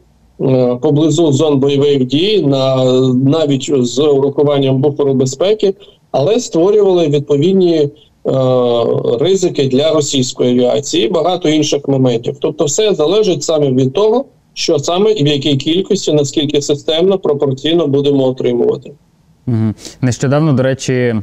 поблизу 0.82 1.32
зон 1.32 1.58
бойових 1.58 2.04
дій, 2.04 2.42
на 2.46 2.84
навіть 3.14 3.70
з 3.86 3.98
урахуванням 3.98 4.80
буферу 4.80 5.14
безпеки, 5.14 5.74
але 6.10 6.40
створювали 6.40 7.08
відповідні 7.08 7.76
е, 7.76 7.90
ризики 9.20 9.68
для 9.68 9.92
російської 9.92 10.50
авіації 10.50 11.06
і 11.06 11.08
багато 11.08 11.48
інших 11.48 11.88
моментів. 11.88 12.36
Тобто, 12.40 12.64
все 12.64 12.94
залежить 12.94 13.42
саме 13.42 13.70
від 13.70 13.92
того, 13.92 14.24
що 14.54 14.78
саме 14.78 15.12
і 15.12 15.24
в 15.24 15.26
якій 15.26 15.56
кількості, 15.56 16.12
наскільки 16.12 16.62
системно 16.62 17.18
пропорційно 17.18 17.86
будемо 17.86 18.24
отримувати. 18.24 18.92
Угу. 19.46 19.74
Нещодавно, 20.00 20.52
до 20.52 20.62
речі. 20.62 21.14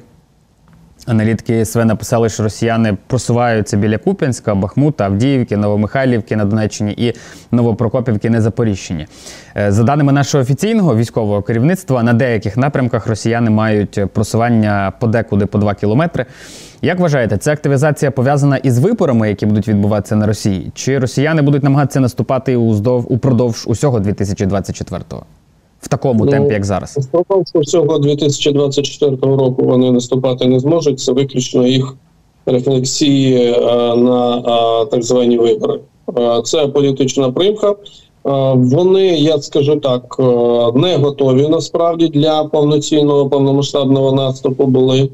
Аналітики 1.06 1.66
СВ 1.66 1.86
написали, 1.86 2.30
що 2.30 2.44
росіяни 2.44 2.98
просуваються 3.08 3.78
біля 3.78 3.98
Куп'янська, 3.98 4.56
Бахмута, 4.56 5.06
Авдіївки, 5.06 5.58
Новомихайлівки 5.58 6.36
на 6.36 6.46
Донеччині 6.46 6.92
і 6.98 7.14
Новопрокопівки 7.52 8.30
на 8.30 8.42
Запоріжчині. 8.42 9.08
Е, 9.58 9.72
за 9.72 9.84
даними 9.84 10.12
нашого 10.12 10.42
офіційного 10.42 10.96
військового 10.96 11.42
керівництва, 11.42 12.04
на 12.04 12.14
деяких 12.14 12.58
напрямках 12.58 13.08
росіяни 13.08 13.50
мають 13.50 14.00
просування 14.14 14.94
подекуди 15.00 15.46
по 15.46 15.58
2 15.58 15.74
кілометри. 15.74 16.26
Як 16.82 17.00
вважаєте, 17.00 17.38
ця 17.38 17.52
активізація 17.52 18.12
пов'язана 18.12 18.58
із 18.58 18.80
виборами, 18.80 19.30
які 19.30 19.46
будуть 19.46 19.68
відбуватися 19.68 20.16
на 20.16 20.26
Росії? 20.26 20.72
Чи 20.76 21.00
росіяни 21.00 21.42
будуть 21.42 21.64
намагатися 21.64 22.00
наступати 22.00 22.56
упродовж 22.56 23.64
усього 23.68 24.00
2024-го? 24.00 25.26
В 25.82 25.88
такому 25.88 26.26
ну, 26.26 26.32
темпі, 26.32 26.54
як 26.54 26.66
зараз? 26.66 26.98
Впродовж 26.98 27.52
всього 27.56 28.00
2024 28.00 29.18
року 29.22 29.64
вони 29.64 29.92
наступати 29.92 30.48
не 30.48 30.60
зможуть. 30.60 31.00
Це 31.00 31.12
виключно 31.12 31.68
їх 31.68 31.96
рефлексії 32.46 33.54
а, 33.54 33.94
е, 33.94 33.96
на 33.96 34.44
а, 34.46 34.86
так 34.86 35.04
звані 35.04 35.38
вибори. 35.38 35.80
А, 36.16 36.40
е, 36.40 36.42
це 36.42 36.68
політична 36.68 37.32
примха. 37.32 37.70
Е, 37.72 37.76
вони, 38.56 39.08
я 39.08 39.42
скажу 39.42 39.76
так, 39.76 40.16
не 40.76 40.98
готові 40.98 41.48
насправді 41.48 42.08
для 42.08 42.44
повноцінного 42.44 43.30
повномасштабного 43.30 44.12
наступу 44.12 44.66
були. 44.66 45.10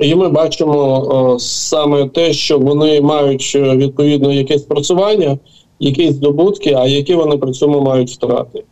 І 0.00 0.14
ми 0.14 0.28
бачимо 0.28 1.36
саме 1.40 2.08
те, 2.08 2.32
що 2.32 2.58
вони 2.58 3.00
мають 3.00 3.54
відповідно 3.54 4.32
якесь 4.32 4.62
працювання, 4.62 5.38
якісь 5.80 6.12
здобутки, 6.12 6.74
а 6.78 6.86
які 6.86 7.14
вони 7.14 7.36
при 7.36 7.52
цьому 7.52 7.80
мають 7.80 8.10
втрати 8.10 8.64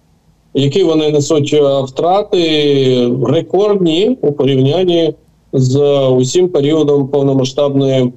які 0.54 0.84
вони 0.84 1.10
несуть 1.10 1.54
е, 1.54 1.82
втрати 1.82 3.12
рекордні 3.26 4.18
у 4.22 4.32
порівнянні 4.32 5.14
з 5.52 5.80
усім 6.08 6.48
періодом 6.48 7.08
повномасштабної 7.08 8.12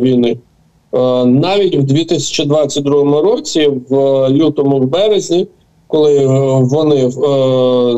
війни. 0.00 0.36
Е, 0.92 1.24
навіть 1.24 1.76
в 1.76 1.82
2022 1.82 3.20
році, 3.22 3.70
в 3.88 3.94
лютому, 4.30 4.78
в 4.78 4.86
березні, 4.86 5.46
коли 5.86 6.16
е, 6.16 6.26
вони 6.62 7.10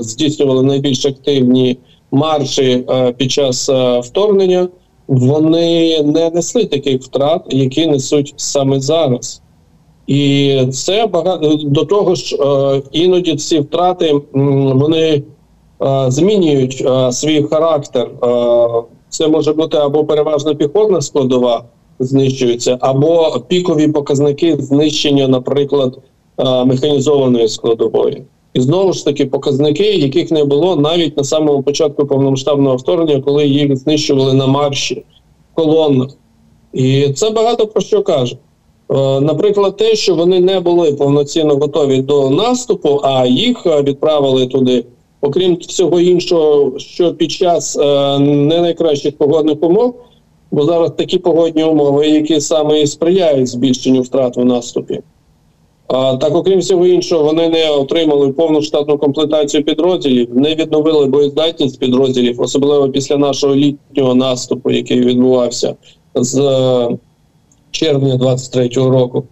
здійснювали 0.03 0.63
найбільш 0.63 1.07
активні 1.07 1.79
марші 2.13 2.85
під 3.17 3.31
час 3.31 3.71
вторгнення, 4.03 4.69
вони 5.09 6.03
не 6.03 6.31
несли 6.31 6.65
таких 6.65 7.03
втрат, 7.03 7.43
які 7.51 7.87
несуть 7.87 8.35
саме 8.37 8.81
зараз. 8.81 9.43
І 10.11 10.67
це 10.73 11.07
багато 11.07 11.55
до 11.65 11.85
того 11.85 12.15
ж, 12.15 12.37
е, 12.37 12.83
іноді 12.93 13.37
ці 13.37 13.61
втрати 13.61 14.21
вони 14.33 15.23
е, 15.83 16.05
змінюють 16.09 16.85
е, 16.87 17.13
свій 17.13 17.43
характер. 17.43 18.11
Це 19.09 19.29
може 19.29 19.53
бути 19.53 19.77
або 19.77 20.05
переважно 20.05 20.55
піхотна 20.55 21.01
складова 21.01 21.65
знищується, 21.99 22.79
або 22.81 23.37
пікові 23.49 23.89
показники 23.89 24.57
знищення, 24.61 25.29
наприклад, 25.29 25.99
механізованої 26.67 27.49
складової. 27.49 28.23
І 28.55 28.61
знову 28.61 28.93
ж 28.93 29.05
таки 29.05 29.27
показники, 29.27 29.95
яких 29.95 30.31
не 30.31 30.45
було 30.45 30.77
навіть 30.77 31.17
на 31.17 31.25
самому 31.25 31.63
початку 31.63 32.07
повномасштабного 32.07 32.77
вторгнення, 32.77 33.21
коли 33.21 33.47
їх 33.47 33.77
знищували 33.77 34.35
на 34.35 34.47
марші 34.47 35.05
колоннах. 35.55 36.09
І 36.73 37.09
це 37.13 37.31
багато 37.31 37.67
про 37.67 37.81
що 37.81 38.03
каже. 38.03 38.37
Е, 38.91 39.21
наприклад, 39.21 39.77
те, 39.77 39.95
що 39.95 40.15
вони 40.15 40.41
не 40.41 40.61
були 40.61 40.93
повноцінно 40.93 41.57
готові 41.57 42.03
до 42.03 42.31
наступу, 42.31 43.01
а 43.03 43.27
їх 43.27 43.67
е, 43.67 43.83
відправили 43.83 44.47
туди, 44.47 44.85
окрім 45.21 45.57
всього 45.57 46.01
іншого, 46.01 46.79
що 46.79 47.15
під 47.15 47.31
час 47.33 47.77
е, 47.77 48.19
не 48.19 48.61
найкращих 48.61 49.17
погодних 49.17 49.63
умов, 49.63 49.95
бо 50.51 50.65
зараз 50.65 50.91
такі 50.97 51.19
погодні 51.19 51.65
умови, 51.65 52.09
які 52.09 52.41
саме 52.41 52.81
і 52.81 52.87
сприяють 52.87 53.49
збільшенню 53.49 54.01
втрат 54.01 54.37
в 54.37 54.45
наступі. 54.45 55.01
Так, 56.21 56.37
окрім 56.37 56.59
всього 56.59 56.87
іншого, 56.87 57.25
вони 57.25 57.49
не 57.49 57.71
отримали 57.71 58.29
повну 58.29 58.63
штатну 58.63 58.99
комплектацію 58.99 59.65
підрозділів, 59.65 60.37
не 60.37 60.55
відновили 60.55 61.07
боєздатність 61.07 61.79
підрозділів, 61.79 62.41
особливо 62.41 62.89
після 62.89 63.17
нашого 63.17 63.55
літнього 63.55 64.15
наступу, 64.15 64.71
який 64.71 65.01
відбувався 65.01 65.75
з 66.15 66.41
червня 67.71 68.17
23-го 68.17 68.91
року. 68.91 69.25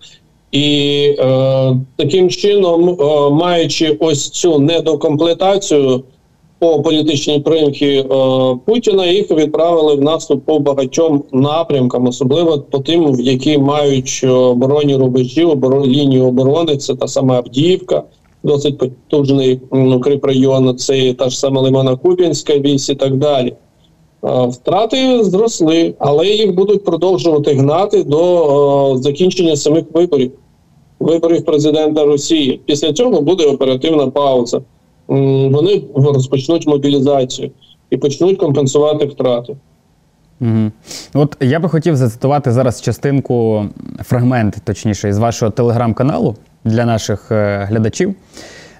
І 0.52 1.16
е, 1.18 1.76
таким 1.96 2.30
чином, 2.30 2.88
е, 2.88 3.30
маючи 3.30 3.96
ось 4.00 4.30
цю 4.30 4.58
недокомплектацію 4.58 6.02
по 6.58 6.82
політичній 6.82 7.40
примхі 7.40 7.86
е, 7.86 8.04
Путіна, 8.64 9.06
їх 9.06 9.30
відправили 9.30 9.94
в 9.94 10.02
наступ 10.02 10.44
по 10.44 10.58
багатьом 10.58 11.24
напрямкам, 11.32 12.06
особливо 12.06 12.58
по 12.58 12.78
тим, 12.78 13.12
в 13.12 13.20
які 13.20 13.58
мають 13.58 14.24
оборонні 14.28 14.96
рубежі, 14.96 15.44
оборон, 15.44 15.86
лінію 15.86 16.24
оборони. 16.24 16.76
Це 16.76 16.94
та 16.94 17.08
сама 17.08 17.36
Авдіївка, 17.36 18.02
досить 18.42 18.78
потужний 18.78 19.60
укріпрайон, 19.70 20.76
це 20.76 21.12
та 21.12 21.30
ж 21.30 21.38
сама 21.38 21.60
Лимана 21.60 21.96
Куп'янська 21.96 22.58
вісь 22.58 22.88
і 22.88 22.94
так 22.94 23.16
далі. 23.16 23.52
Втрати 24.22 25.24
зросли, 25.24 25.94
але 25.98 26.26
їх 26.26 26.54
будуть 26.54 26.84
продовжувати 26.84 27.54
гнати 27.54 28.04
до 28.04 28.96
закінчення 29.00 29.56
самих 29.56 29.84
виборів, 29.94 30.32
виборів 31.00 31.44
президента 31.44 32.04
Росії. 32.04 32.60
Після 32.66 32.92
цього 32.92 33.20
буде 33.20 33.46
оперативна 33.46 34.06
пауза. 34.06 34.60
Вони 35.08 35.82
розпочнуть 35.94 36.66
мобілізацію 36.66 37.50
і 37.90 37.96
почнуть 37.96 38.38
компенсувати 38.38 39.06
втрати. 39.06 39.56
Угу. 40.40 40.70
От 41.14 41.36
я 41.40 41.60
би 41.60 41.68
хотів 41.68 41.96
зацитувати 41.96 42.52
зараз 42.52 42.82
частинку 42.82 43.64
фрагмент, 44.04 44.56
точніше, 44.64 45.08
із 45.08 45.18
вашого 45.18 45.50
телеграм-каналу 45.50 46.36
для 46.64 46.84
наших 46.84 47.32
е, 47.32 47.66
глядачів. 47.68 48.14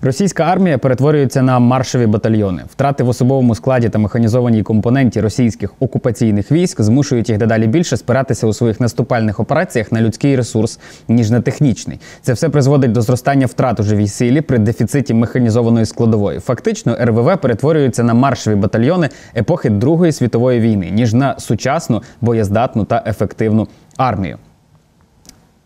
Російська 0.03 0.45
армія 0.45 0.79
перетворюється 0.79 1.43
на 1.43 1.59
маршові 1.59 2.07
батальйони. 2.07 2.63
Втрати 2.71 3.05
в 3.05 3.09
особовому 3.09 3.55
складі 3.55 3.89
та 3.89 3.99
механізованій 3.99 4.63
компоненті 4.63 5.21
російських 5.21 5.75
окупаційних 5.81 6.53
військ 6.53 6.81
змушують 6.81 7.29
їх 7.29 7.39
дедалі 7.39 7.67
більше 7.67 7.97
спиратися 7.97 8.47
у 8.47 8.53
своїх 8.53 8.81
наступальних 8.81 9.41
операціях 9.41 9.93
на 9.93 10.01
людський 10.01 10.37
ресурс, 10.37 10.81
ніж 11.09 11.31
на 11.31 11.41
технічний. 11.41 12.01
Це 12.23 12.33
все 12.33 12.49
призводить 12.49 12.93
до 12.93 13.03
зростання 13.03 13.47
втрат 13.47 13.81
у 13.81 13.83
живій 13.83 14.09
силі 14.09 14.41
при 14.41 14.59
дефіциті 14.59 15.15
механізованої 15.15 15.87
складової. 15.87 16.41
Фактично, 16.41 16.97
РВВ 17.01 17.41
перетворюється 17.41 18.03
на 18.03 18.15
маршові 18.15 18.55
батальйони 18.55 19.09
епохи 19.37 19.71
Другої 19.71 20.13
світової 20.13 20.61
війни, 20.61 20.91
ніж 20.91 21.15
на 21.15 21.39
сучасну, 21.39 22.03
боєздатну 22.21 22.85
та 22.85 23.03
ефективну 23.07 23.69
армію. 23.97 24.39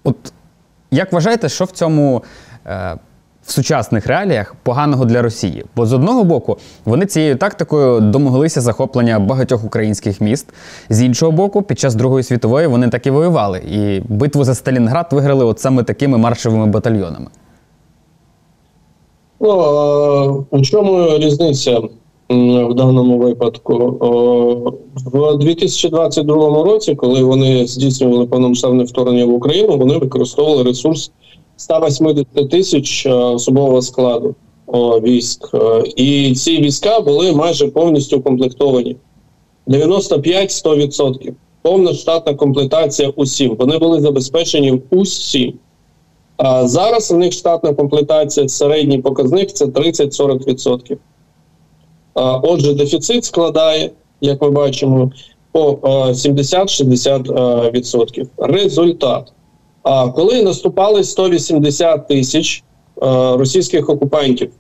От 0.05 0.17
як 0.91 1.13
вважаєте, 1.13 1.49
що 1.49 1.65
в 1.65 1.71
цьому? 1.71 2.23
Е, 2.67 2.97
в 3.45 3.53
сучасних 3.53 4.07
реаліях 4.07 4.55
поганого 4.63 5.05
для 5.05 5.23
Росії. 5.23 5.65
Бо 5.77 5.87
з 5.87 5.93
одного 5.93 6.25
боку 6.25 6.57
вони 6.85 7.07
цією 7.07 7.37
тактикою 7.37 8.01
домоглися 8.01 8.61
захоплення 8.61 9.19
багатьох 9.19 9.65
українських 9.65 10.21
міст. 10.21 10.47
З 10.89 11.03
іншого 11.03 11.33
боку, 11.33 11.63
під 11.63 11.79
час 11.79 11.95
Другої 11.95 12.25
світової 12.25 12.67
вони 12.67 12.89
так 12.89 13.07
і 13.07 13.11
воювали. 13.11 13.59
І 13.59 14.03
битву 14.09 14.45
за 14.45 14.55
Сталінград 14.55 15.07
виграли 15.11 15.45
от 15.45 15.61
саме 15.61 15.83
такими 15.83 16.19
маршовими 16.19 16.67
батальйонами. 16.67 17.27
Ну, 19.41 20.47
у 20.51 20.63
чому 20.63 21.19
різниця 21.19 21.81
в 22.31 22.75
даному 22.75 23.19
випадку? 23.19 23.97
В 25.13 25.39
2022 25.39 26.65
році, 26.65 26.95
коли 26.95 27.25
вони 27.25 27.67
здійснювали 27.67 28.27
повномасштабне 28.27 28.85
вторгнення 28.85 29.25
в 29.25 29.35
Україну, 29.35 29.77
вони 29.77 29.99
використовували 29.99 30.63
ресурс 30.63 31.13
180 31.63 32.51
тисяч 32.51 33.07
е, 33.07 33.13
особового 33.13 33.83
складу 33.83 34.35
військ. 35.03 35.51
Е, 35.55 35.83
і 35.97 36.35
ці 36.35 36.59
війська 36.59 37.01
були 37.01 37.33
майже 37.33 37.69
повністю 37.69 38.19
укомплектовані. 38.19 38.97
95-100%. 39.69 41.33
Повна 41.63 41.95
штатна 41.95 42.35
комплектація 42.35 43.09
усім. 43.09 43.57
Вони 43.59 43.79
були 43.79 44.01
забезпечені 44.01 44.83
усім. 44.91 45.53
А 46.37 46.69
зараз 46.69 47.11
у 47.11 47.17
них 47.17 47.33
штатна 47.33 47.75
комплектація, 47.75 48.49
середній 48.49 48.99
показник 48.99 49.53
це 49.53 49.65
30-40%. 49.65 50.97
Отже, 52.43 52.75
дефіцит 52.75 53.25
складає, 53.25 53.91
як 54.21 54.43
ми 54.43 54.51
бачимо, 54.51 55.11
по 55.53 55.73
70-60%. 55.73 58.27
Результат. 58.39 59.33
А 59.83 60.09
коли 60.09 60.43
наступали 60.43 61.05
180 61.05 62.09
тисяч 62.09 62.65
російських 63.35 63.89
окупантів, 63.89 64.51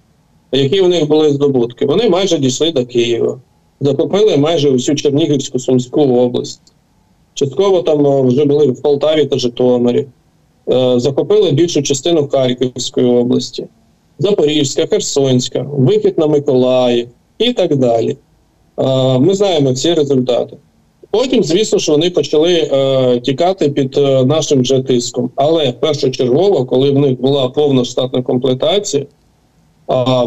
які 0.53 0.81
в 0.81 0.89
них 0.89 1.09
були 1.09 1.31
здобутки, 1.31 1.87
вони 1.87 2.09
майже 2.09 2.39
дійшли 2.39 2.73
до 2.73 2.87
Києва, 2.87 3.41
захопили 3.81 4.37
майже 4.37 4.71
усю 4.71 4.95
Чернігівську 4.95 5.59
Сумську 5.59 6.01
область. 6.01 6.61
Частково 7.35 7.83
там 7.83 8.27
вже 8.27 8.45
були 8.45 8.67
в 8.67 8.83
Полтаві 8.83 9.27
та 9.27 9.39
Житомирі, 9.39 10.07
захопили 10.97 11.53
більшу 11.53 11.83
частину 11.83 12.29
Харківської 12.29 13.07
області, 13.07 13.67
Запорізька, 14.19 14.87
Херсонська, 14.87 15.67
вихід 15.73 16.19
на 16.19 16.27
Миколаїв 16.27 17.09
і 17.39 17.53
так 17.53 17.77
далі. 17.77 18.17
Ми 19.19 19.35
знаємо 19.35 19.75
ці 19.75 19.95
результати. 19.95 20.57
Потім, 21.13 21.45
звісно 21.45 21.79
ж, 21.79 21.93
вони 21.93 22.11
почали 22.11 22.55
е, 22.55 23.21
тікати 23.21 23.69
під 23.69 23.99
е, 23.99 24.25
нашим 24.25 24.65
же 24.65 24.83
тиском. 24.83 25.31
Але 25.37 25.73
першочергово, 25.73 26.65
коли 26.65 26.91
в 26.91 26.99
них 26.99 27.21
була 27.21 27.49
повна 27.49 27.85
штатна 27.85 28.23
комплектація, 28.23 29.03
е, 29.03 29.07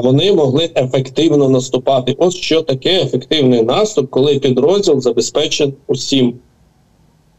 вони 0.04 0.34
могли 0.34 0.70
ефективно 0.76 1.50
наступати. 1.50 2.16
Ось 2.18 2.36
що 2.36 2.62
таке 2.62 3.02
ефективний 3.02 3.62
наступ, 3.62 4.10
коли 4.10 4.40
підрозділ 4.40 5.02
забезпечен 5.02 5.74
усім. 5.88 6.34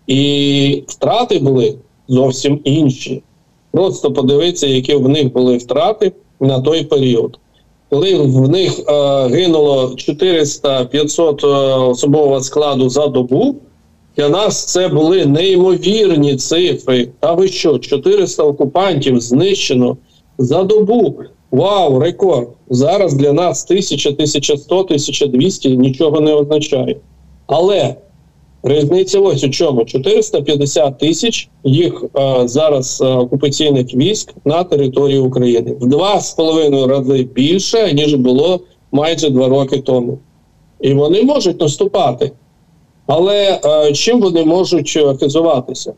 І 0.06 0.82
втрати 0.87 1.38
були 1.38 1.74
зовсім 2.09 2.61
інші. 2.64 3.22
Просто 3.70 4.12
подивитися, 4.12 4.66
які 4.66 4.94
в 4.94 5.09
них 5.09 5.32
були 5.32 5.56
втрати 5.56 6.12
на 6.40 6.61
той 6.61 6.85
період 6.85 7.38
коли 7.90 8.18
в 8.18 8.49
них 8.49 8.79
е, 8.79 9.29
гинуло 9.29 9.87
400-500 9.87 11.46
е, 11.46 11.79
особового 11.90 12.40
складу 12.40 12.88
за 12.88 13.07
добу, 13.07 13.55
для 14.16 14.29
нас 14.29 14.64
це 14.64 14.88
були 14.88 15.27
неймовірні 15.27 16.37
цифри. 16.37 17.09
А 17.20 17.33
ви 17.33 17.49
що? 17.49 17.79
400 17.79 18.42
окупантів 18.42 19.20
знищено 19.20 19.96
за 20.38 20.64
добу. 20.64 21.14
Вау, 21.51 21.99
рекорд! 21.99 22.49
Зараз 22.70 23.14
для 23.14 23.33
нас 23.33 23.66
1000, 23.70 24.11
1100, 24.11 24.79
1200 24.79 25.77
нічого 25.77 26.20
не 26.20 26.35
означає. 26.35 26.96
Але 27.46 27.94
Різниця 28.62 29.21
ось 29.21 29.45
у 29.45 29.51
чому 29.51 29.85
450 29.85 30.99
тисяч 30.99 31.49
їх 31.64 32.05
е, 32.16 32.49
зараз 32.49 33.01
е, 33.01 33.07
окупаційних 33.07 33.95
військ 33.95 34.35
на 34.45 34.64
території 34.64 35.19
України 35.19 35.77
в 35.81 35.87
два 35.88 36.21
з 36.21 36.35
половиною 36.35 36.87
рази 36.87 37.23
більше 37.35 37.92
ніж 37.92 38.14
було 38.14 38.61
майже 38.92 39.31
два 39.31 39.49
роки 39.49 39.79
тому, 39.79 40.19
і 40.81 40.95
вони 40.95 41.23
можуть 41.23 41.61
наступати. 41.61 42.33
Але 43.07 43.61
е, 43.64 43.92
чим 43.92 44.21
вони 44.21 44.45
можуть 44.45 44.99
хизуватися? 45.21 45.92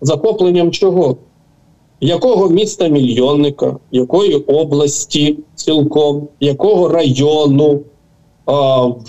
Захопленням 0.00 0.70
чого? 0.70 1.16
Якого 2.00 2.48
міста 2.48 2.88
мільйонника, 2.88 3.76
якої 3.92 4.34
області 4.36 5.36
цілком, 5.54 6.28
якого 6.40 6.88
району? 6.88 7.80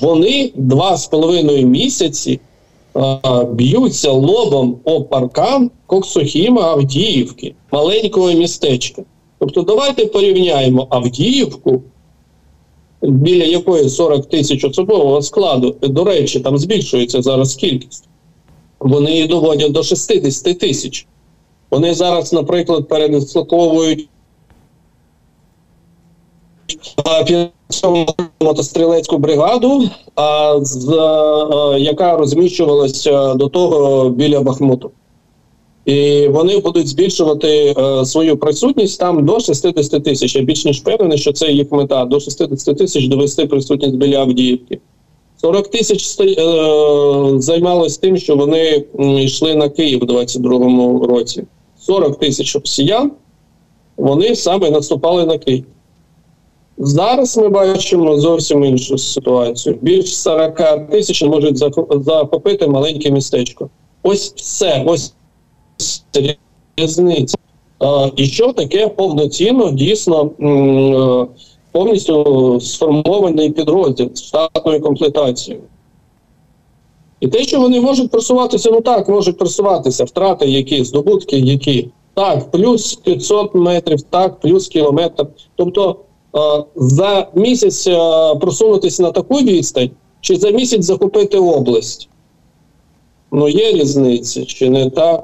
Вони 0.02 0.52
два 0.56 0.98
з 0.98 1.08
половиною 1.08 1.67
місяці 1.67 2.39
б'ються 3.52 4.12
лобом 4.12 4.80
об 4.84 5.10
паркан 5.10 5.72
Коксохіма 5.86 6.62
Авдіївки, 6.62 7.56
маленького 7.72 8.32
містечка. 8.32 9.04
Тобто, 9.39 9.62
давайте 9.62 10.06
порівняємо 10.06 10.88
Авдіївку, 10.89 11.82
біля 13.02 13.43
якої 13.43 13.89
40 13.89 14.26
тисяч 14.26 14.63
особового 14.63 15.22
складу, 15.22 15.76
до 15.82 16.04
речі, 16.04 16.39
там 16.39 16.58
збільшується 16.58 17.22
зараз 17.22 17.56
кількість. 17.56 18.08
Вони 18.80 19.12
її 19.12 19.28
доводять 19.28 19.72
до 19.72 19.84
60 19.84 20.60
тисяч. 20.60 21.08
Вони 21.72 21.93
зараз, 21.93 22.34
наприклад, 22.34 22.88
передислоковують 22.88 24.10
мотострілецьку 28.42 29.18
бригаду, 29.18 29.90
а 30.16 30.60
з 30.62 30.88
яка 31.80 32.18
розміщувалася 32.18 33.34
до 33.34 33.48
того 33.48 34.10
біля 34.10 34.42
Бахмуту. 34.42 34.92
І 35.86 36.28
вони 36.28 36.60
будуть 36.60 36.88
збільшувати 36.88 37.76
е, 37.78 38.06
свою 38.06 38.38
присутність 38.38 39.00
там 39.00 39.26
до 39.26 39.40
60 39.40 40.04
тисяч. 40.04 40.36
Я 40.36 40.42
більш 40.42 40.66
ніж 40.66 40.82
впевнений, 40.82 41.18
що 41.18 41.34
це 41.34 41.52
їх 41.52 41.72
мета 41.72 42.06
до 42.06 42.20
60 42.20 42.78
тисяч 42.78 43.08
довести 43.08 43.46
присутність 43.46 43.96
біля 43.96 44.18
Авдіївки. 44.18 44.80
40 45.42 45.68
тисяч 45.68 46.20
е, 46.20 46.36
займалось 47.38 47.98
тим, 47.98 48.18
що 48.18 48.36
вони 48.36 48.84
йшли 49.00 49.56
на 49.56 49.70
Київ 49.70 50.04
у 50.04 50.06
22-му 50.06 51.08
році. 51.08 51.44
40 51.80 52.20
тисяч 52.20 52.56
росіян 52.56 53.12
вони 53.98 54.36
саме 54.36 54.72
наступали 54.72 55.26
на 55.26 55.38
Київ. 55.38 55.66
Зараз 56.78 57.38
ми 57.38 57.50
бачимо 57.50 58.20
зовсім 58.20 58.64
іншу 58.64 58.98
ситуацію. 58.98 59.78
Більш 59.82 60.18
40 60.18 60.90
тисяч 60.90 61.24
можуть 61.24 61.58
захопити 62.04 62.68
маленьке 62.68 63.12
містечко. 63.12 63.70
Ось 64.04 64.34
все, 64.36 64.84
ось 64.88 65.14
різниця. 66.78 67.38
І 68.16 68.26
що 68.26 68.54
таке 68.54 68.88
повноцінно, 68.88 69.72
дійсно 69.72 70.30
повністю 71.72 72.60
сформований 72.62 73.50
підрозділ 73.50 74.10
з 74.14 74.24
штатною 74.24 74.82
комплектацією. 74.82 75.64
І 77.20 77.28
те, 77.28 77.44
що 77.44 77.60
вони 77.60 77.82
можуть 77.82 78.12
просуватися, 78.12 78.70
ну 78.72 78.82
так, 78.82 79.10
можуть 79.10 79.38
просуватися, 79.38 80.04
втрати, 80.04 80.46
які, 80.46 80.84
здобутки, 80.84 81.40
які. 81.40 81.90
Так, 82.14 82.52
плюс 82.52 82.96
500 82.96 83.56
метрів, 83.56 84.02
так, 84.02 84.40
плюс 84.40 84.68
кілометр. 84.68 85.28
Тобто 85.56 85.96
за 86.76 87.28
місяць 87.36 87.88
просунутися 88.41 89.04
на 89.04 89.12
таку 89.12 89.36
відстань, 89.36 89.89
чи 90.22 90.36
за 90.36 90.52
місяць 90.52 90.86
захопити 90.86 91.38
область? 91.38 92.10
Ну, 93.32 93.50
є 93.50 93.72
різниця, 93.72 94.46
чи 94.46 94.69
не 94.69 94.89
так? 94.89 95.24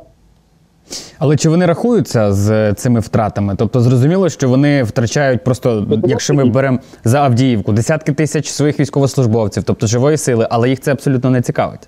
Але 1.19 1.37
чи 1.37 1.49
вони 1.49 1.65
рахуються 1.65 2.33
з 2.33 2.73
цими 2.73 2.99
втратами? 2.99 3.55
Тобто, 3.57 3.81
зрозуміло, 3.81 4.29
що 4.29 4.49
вони 4.49 4.83
втрачають 4.83 5.43
просто, 5.43 5.87
якщо 6.07 6.33
ми 6.33 6.45
беремо 6.45 6.79
за 7.03 7.19
Авдіївку, 7.19 7.71
десятки 7.71 8.13
тисяч 8.13 8.49
своїх 8.49 8.79
військовослужбовців, 8.79 9.63
тобто 9.63 9.87
живої 9.87 10.17
сили, 10.17 10.47
але 10.49 10.69
їх 10.69 10.79
це 10.79 10.91
абсолютно 10.91 11.29
не 11.29 11.41
цікавить. 11.41 11.87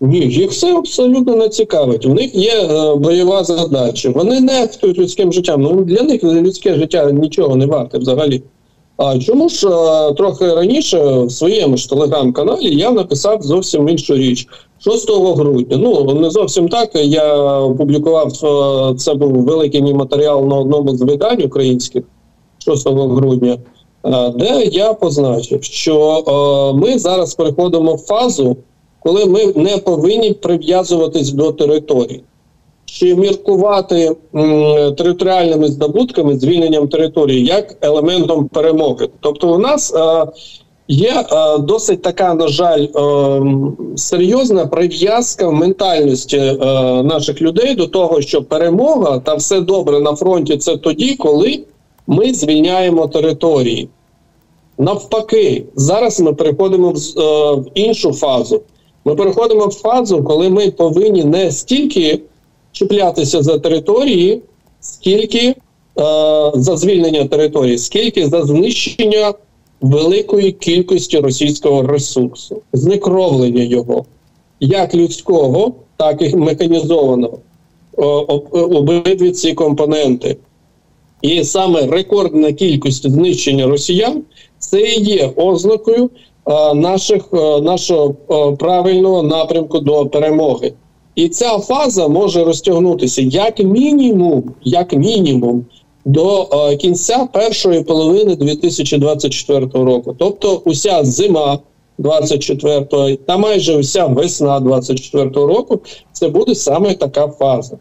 Ні, 0.00 0.18
їх 0.18 0.50
все 0.50 0.76
абсолютно 0.76 1.36
не 1.36 1.48
цікавить. 1.48 2.06
У 2.06 2.14
них 2.14 2.34
є 2.34 2.52
е, 2.52 2.94
бойова 2.94 3.44
задача. 3.44 4.10
Вони 4.14 4.40
нехтують 4.40 4.98
людським 4.98 5.32
життям. 5.32 5.62
Ну 5.62 5.84
для 5.84 6.02
них 6.02 6.24
людське 6.24 6.74
життя 6.74 7.10
нічого 7.10 7.56
не 7.56 7.66
варте 7.66 7.98
взагалі. 7.98 8.42
А 8.96 9.18
чому 9.18 9.48
ж 9.48 9.68
е, 9.68 10.14
трохи 10.14 10.54
раніше 10.54 11.22
в 11.22 11.30
своєму 11.30 11.76
ж 11.76 11.90
телеграм-каналі 11.90 12.76
я 12.76 12.90
написав 12.90 13.42
зовсім 13.42 13.88
іншу 13.88 14.14
річ 14.14 14.48
6 14.78 15.10
грудня. 15.10 15.76
Ну 15.76 16.14
не 16.14 16.30
зовсім 16.30 16.68
так. 16.68 16.90
Я 16.94 17.58
опублікував 17.58 18.32
е, 18.44 18.94
це 18.94 19.14
був 19.14 19.32
великий 19.32 19.82
мій 19.82 19.94
матеріал 19.94 20.46
на 20.46 20.56
одному 20.56 20.96
з 20.96 21.02
видань 21.02 21.42
українських 21.42 22.04
6 22.58 22.88
грудня, 22.88 23.58
е, 24.04 24.30
де 24.36 24.64
я 24.64 24.94
позначив, 24.94 25.64
що 25.64 26.24
е, 26.28 26.78
ми 26.78 26.98
зараз 26.98 27.34
переходимо 27.34 27.94
в 27.94 27.98
фазу 27.98 28.56
коли 29.00 29.26
ми 29.26 29.52
не 29.56 29.78
повинні 29.78 30.32
прив'язуватись 30.32 31.30
до 31.30 31.52
території. 31.52 32.22
Чи 32.84 33.14
міркувати 33.14 34.16
територіальними 34.96 35.68
здобутками, 35.68 36.38
звільненням 36.38 36.88
території 36.88 37.44
як 37.44 37.76
елементом 37.80 38.48
перемоги? 38.48 39.08
Тобто, 39.20 39.54
у 39.54 39.58
нас 39.58 39.94
е, 39.94 40.26
є 40.88 41.24
е, 41.32 41.58
досить 41.58 42.02
така, 42.02 42.34
на 42.34 42.48
жаль, 42.48 42.86
е, 42.96 43.42
серйозна 43.96 44.66
прив'язка 44.66 45.48
в 45.48 45.52
ментальності 45.52 46.36
е, 46.36 46.56
наших 47.02 47.42
людей 47.42 47.74
до 47.74 47.86
того, 47.86 48.20
що 48.20 48.42
перемога 48.42 49.18
та 49.18 49.34
все 49.34 49.60
добре 49.60 50.00
на 50.00 50.16
фронті 50.16 50.56
це 50.56 50.76
тоді, 50.76 51.14
коли 51.14 51.60
ми 52.06 52.34
звільняємо 52.34 53.06
території. 53.06 53.88
Навпаки, 54.78 55.64
зараз 55.76 56.20
ми 56.20 56.32
переходимо 56.32 56.90
в, 56.90 57.20
е, 57.20 57.54
в 57.54 57.66
іншу 57.74 58.12
фазу. 58.12 58.62
Ми 59.04 59.14
переходимо 59.14 59.66
в 59.66 59.74
фазу, 59.74 60.24
коли 60.24 60.50
ми 60.50 60.70
повинні 60.70 61.24
не 61.24 61.52
стільки 61.52 62.20
чіплятися 62.72 63.42
за 63.42 63.58
території, 63.58 64.42
скільки 64.80 65.46
е, 65.48 65.54
за 66.54 66.76
звільнення 66.76 67.24
території, 67.24 67.78
скільки 67.78 68.28
за 68.28 68.42
знищення 68.42 69.34
великої 69.80 70.52
кількості 70.52 71.18
російського 71.18 71.82
ресурсу, 71.82 72.62
знекровлення 72.72 73.62
його, 73.62 74.04
як 74.60 74.94
людського, 74.94 75.72
так 75.96 76.22
і 76.22 76.36
механізованого. 76.36 77.38
Обидві 78.52 79.30
ці 79.30 79.54
компоненти. 79.54 80.36
І 81.22 81.44
саме 81.44 81.86
рекордна 81.86 82.52
кількість 82.52 83.10
знищення 83.10 83.66
росіян 83.66 84.22
це 84.58 84.80
і 84.80 85.02
є 85.02 85.32
ознакою 85.36 86.10
наших, 86.74 87.22
е, 87.32 87.60
нашого 87.60 88.14
е, 88.30 88.56
правильного 88.56 89.22
напрямку 89.22 89.80
до 89.80 90.06
перемоги. 90.06 90.72
І 91.14 91.28
ця 91.28 91.58
фаза 91.58 92.08
може 92.08 92.44
розтягнутися 92.44 93.22
як 93.22 93.58
мінімум, 93.58 94.44
як 94.64 94.92
мінімум 94.92 95.64
до 96.04 96.48
е, 96.52 96.76
кінця 96.76 97.28
першої 97.32 97.82
половини 97.82 98.36
2024 98.36 99.66
року. 99.72 100.14
Тобто, 100.18 100.62
уся 100.64 101.04
зима 101.04 101.58
24 101.98 103.16
та 103.26 103.36
майже 103.36 103.78
вся 103.78 104.06
весна 104.06 104.60
24 104.60 105.30
року, 105.34 105.80
це 106.12 106.28
буде 106.28 106.54
саме 106.54 106.94
така 106.94 107.28
фаза. 107.28 107.76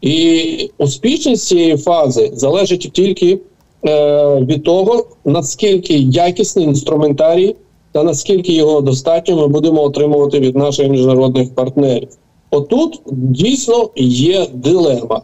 І 0.00 0.70
успішність 0.78 1.46
цієї 1.46 1.76
фази 1.76 2.30
залежить 2.34 2.90
тільки 2.92 3.38
е, 3.86 4.36
від 4.36 4.64
того, 4.64 5.06
наскільки 5.24 5.94
якісний 5.98 6.64
інструментарій 6.64 7.56
та 7.92 8.02
наскільки 8.02 8.52
його 8.52 8.80
достатньо 8.80 9.36
ми 9.36 9.48
будемо 9.48 9.82
отримувати 9.82 10.40
від 10.40 10.56
наших 10.56 10.88
міжнародних 10.88 11.54
партнерів. 11.54 12.08
Отут 12.50 13.00
дійсно 13.12 13.90
є 13.96 14.46
дилема. 14.54 15.22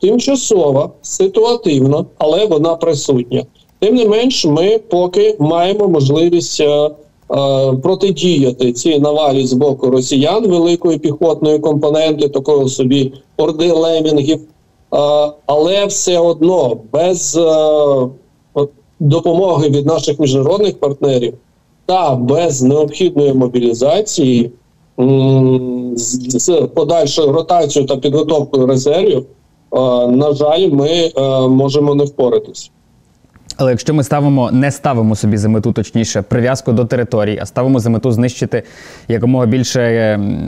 Тимчасова, 0.00 0.90
ситуативна, 1.02 2.04
але 2.18 2.46
вона 2.46 2.74
присутня. 2.74 3.44
Тим 3.78 3.94
не 3.94 4.08
менш, 4.08 4.44
ми 4.44 4.78
поки 4.78 5.36
маємо 5.38 5.88
можливість 5.88 6.60
е, 6.60 6.90
Е, 7.30 7.72
протидіяти 7.82 8.72
цій 8.72 8.98
навалі 8.98 9.46
з 9.46 9.52
боку 9.52 9.90
росіян 9.90 10.46
великої 10.46 10.98
піхотної 10.98 11.58
компоненти, 11.58 12.28
такого 12.28 12.68
собі 12.68 13.12
орди 13.36 13.72
лемінгів, 13.72 14.38
е, 14.38 14.46
але 15.46 15.86
все 15.86 16.18
одно 16.18 16.76
без 16.92 17.36
е, 17.36 18.08
допомоги 19.00 19.68
від 19.68 19.86
наших 19.86 20.18
міжнародних 20.18 20.80
партнерів 20.80 21.34
та 21.88 22.14
без 22.14 22.62
необхідної 22.62 23.34
мобілізації 23.34 24.50
з 25.96 26.68
подальшою 26.74 27.32
ротацією 27.32 27.88
та 27.88 27.96
підготовкою 27.96 28.66
резервів, 28.66 29.26
на 30.08 30.32
жаль, 30.32 30.68
ми 30.70 31.12
можемо 31.48 31.94
не 31.94 32.04
впоратись. 32.04 32.70
Але 33.60 33.70
якщо 33.70 33.94
ми 33.94 34.04
ставимо, 34.04 34.50
не 34.50 34.70
ставимо 34.70 35.16
собі 35.16 35.36
за 35.36 35.48
мету, 35.48 35.72
точніше, 35.72 36.22
прив'язку 36.22 36.72
до 36.72 36.84
територій, 36.84 37.38
а 37.42 37.46
ставимо 37.46 37.80
за 37.80 37.90
мету 37.90 38.12
знищити 38.12 38.62
якомога 39.08 39.46
більше 39.46 39.80
ем, 39.82 40.38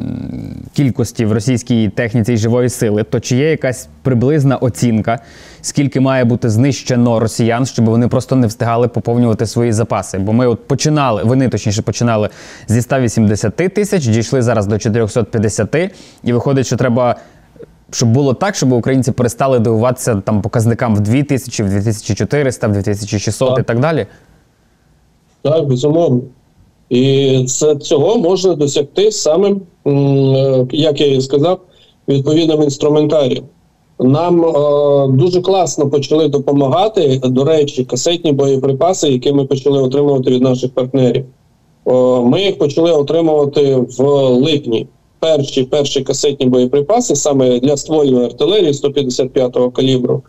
кількості 0.73 1.25
в 1.25 1.33
російській 1.33 1.88
техніці 1.88 2.33
і 2.33 2.37
живої 2.37 2.68
сили, 2.68 3.03
то 3.03 3.20
чи 3.20 3.37
є 3.37 3.51
якась 3.51 3.88
приблизна 4.03 4.57
оцінка, 4.57 5.18
скільки 5.61 6.01
має 6.01 6.25
бути 6.25 6.51
знищено 6.51 7.20
росіян, 7.20 7.66
щоб 7.66 7.85
вони 7.85 8.09
просто 8.09 8.37
не 8.37 8.46
встигали 8.46 8.88
поповнювати 8.88 9.46
свої 9.46 9.73
запаси? 9.73 10.18
Бо 10.18 10.33
ми 10.33 10.46
от 10.46 10.68
починали, 10.68 11.23
вони 11.25 11.49
точніше 11.49 11.83
починали 11.83 12.29
зі 12.68 12.83
180 12.83 13.57
тисяч, 13.57 14.07
дійшли 14.07 14.42
зараз 14.42 14.66
до 14.66 14.79
450, 14.79 15.92
і 16.23 16.33
виходить, 16.33 16.66
що 16.66 16.77
треба 16.77 17.16
щоб 17.90 18.09
було 18.09 18.35
так, 18.35 18.55
щоб 18.55 18.72
українці 18.72 19.12
перестали 19.12 19.59
дивуватися 19.59 20.22
там 20.24 20.42
показникам 20.42 20.96
в 20.96 21.00
2000, 21.00 21.62
в 21.62 21.70
2400, 21.70 22.68
в 22.68 22.72
2600 22.72 23.48
так. 23.48 23.59
і 23.59 23.62
так 23.62 23.81
далі? 23.81 24.07
Так, 25.42 25.66
безумовно. 25.66 26.20
І 26.88 27.44
це 27.48 27.76
цього 27.76 28.18
можна 28.18 28.55
досягти 28.55 29.12
самим, 29.12 29.61
е, 29.87 30.66
як 30.72 31.00
я 31.00 31.07
і 31.07 31.20
сказав, 31.20 31.61
відповідним 32.09 32.62
інструментарієм. 32.62 33.44
Нам 34.00 34.44
е, 34.44 34.53
дуже 35.09 35.40
класно 35.40 35.90
почали 35.90 36.29
допомагати, 36.29 37.20
до 37.24 37.44
речі, 37.44 37.85
касетні 37.85 38.33
боєприпаси, 38.33 39.09
які 39.09 39.33
ми 39.33 39.44
почали 39.44 39.83
отримувати 39.83 40.31
від 40.31 40.42
наших 40.42 40.74
партнерів. 40.74 41.24
Е, 41.87 41.92
ми 42.20 42.42
їх 42.42 42.59
почали 42.59 42.92
отримувати 42.92 43.76
в 43.98 44.05
липні 44.29 44.87
перші 45.20 45.64
перші 45.64 46.00
касетні 46.00 46.46
боєприпаси 46.46 47.16
саме 47.16 47.61
для 47.61 47.76
ствольної 47.76 48.26
артилерії 48.26 48.72
155-го 48.72 49.70
калібру. 49.70 50.22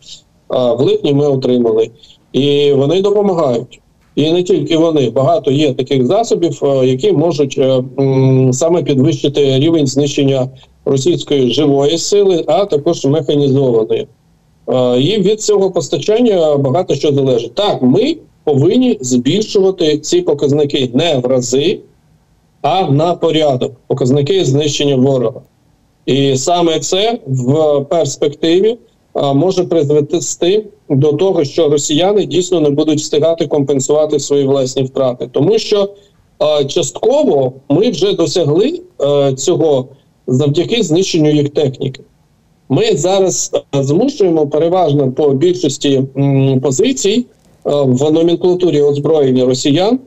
А 0.48 0.74
в 0.74 0.82
липні 0.82 1.14
ми 1.14 1.28
отримали. 1.28 1.90
І 2.34 2.74
вони 2.74 3.02
допомагають. 3.02 3.82
І 4.16 4.32
не 4.32 4.44
тільки 4.44 4.78
вони, 4.78 5.10
багато 5.10 5.52
є 5.52 5.74
таких 5.74 6.06
засобів, 6.06 6.60
е, 6.64 6.88
які 6.88 7.12
можуть 7.12 7.58
е, 7.58 7.84
саме 8.54 8.84
підвищити 8.84 9.60
рівень 9.60 9.88
знищення 9.88 10.50
російської 10.86 11.54
живої 11.54 11.98
сили, 11.98 12.44
а 12.48 12.66
також 12.66 13.06
механізованої. 13.06 14.08
Е, 14.70 15.00
і 15.02 15.22
від 15.22 15.42
цього 15.42 15.72
постачання 15.72 16.58
багато 16.58 16.96
що 16.96 17.14
залежить. 17.14 17.56
Так, 17.56 17.82
ми 17.82 18.16
повинні 18.44 18.98
збільшувати 19.02 19.98
ці 19.98 20.22
показники 20.22 20.90
не 20.94 21.18
в 21.18 21.26
рази, 21.26 21.80
а 22.62 22.92
на 22.92 23.16
порядок, 23.16 23.72
показники 23.88 24.46
знищення 24.46 24.96
ворога. 24.96 25.42
І 26.06 26.38
саме 26.38 26.80
це 26.80 27.20
в 27.28 27.80
перспективі 27.90 28.78
може 29.16 29.64
призвести 29.64 30.66
до 30.90 31.14
того, 31.14 31.44
що 31.44 31.70
росіяни 31.70 32.26
дійсно 32.26 32.60
не 32.60 32.70
будуть 32.70 33.00
встигати 33.00 33.48
компенсувати 33.48 34.20
свої 34.20 34.48
власні 34.48 34.84
втрати, 34.84 35.30
тому 35.32 35.60
що 35.60 35.90
частково 36.68 37.54
ми 37.70 37.90
вже 37.90 38.14
досягли 38.14 38.82
цього 39.38 39.88
завдяки 40.28 40.84
знищенню 40.84 41.32
їх 41.32 41.50
техніки. 41.50 42.02
Ми 42.70 42.96
зараз 42.96 43.52
змушуємо 43.74 44.48
переважно 44.48 45.12
по 45.12 45.30
більшості 45.30 46.04
позицій 46.62 47.26
в 47.66 48.12
номенклатурі 48.12 48.82
озброєння 48.82 49.46
росіян 49.46 50.00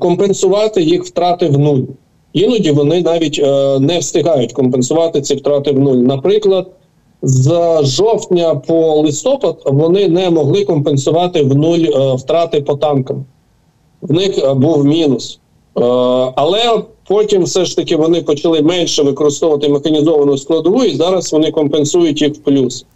компенсувати 0.00 0.82
їх 0.82 1.04
втрати 1.04 1.48
в 1.48 1.58
нуль. 1.58 1.82
Іноді 2.34 2.70
вони 2.70 3.02
навіть 3.02 3.40
е, 3.44 3.78
не 3.80 3.98
встигають 3.98 4.52
компенсувати 4.52 5.20
ці 5.20 5.34
втрати 5.34 5.72
в 5.72 5.78
нуль. 5.78 5.96
Наприклад, 5.96 6.66
з 7.22 7.78
жовтня 7.82 8.54
по 8.54 8.94
листопад 8.94 9.62
вони 9.66 10.08
не 10.08 10.30
могли 10.30 10.64
компенсувати 10.64 11.42
в 11.42 11.56
нуль 11.56 11.78
е, 11.78 12.14
втрати 12.14 12.60
по 12.60 12.74
танкам. 12.74 13.24
В 14.02 14.12
них 14.12 14.38
е, 14.38 14.54
був 14.54 14.84
мінус. 14.84 15.38
Але 16.34 16.82
потім 17.08 17.42
все 17.42 17.64
ж 17.64 17.76
таки 17.76 17.96
вони 17.96 18.22
почали 18.22 18.62
менше 18.62 19.02
використовувати 19.02 19.68
механізовану 19.68 20.38
складову, 20.38 20.84
і 20.84 20.96
зараз 20.96 21.32
вони 21.32 21.50
компенсують 21.50 22.22
їх 22.22 22.34
в 22.34 22.38
плюс. 22.38 22.86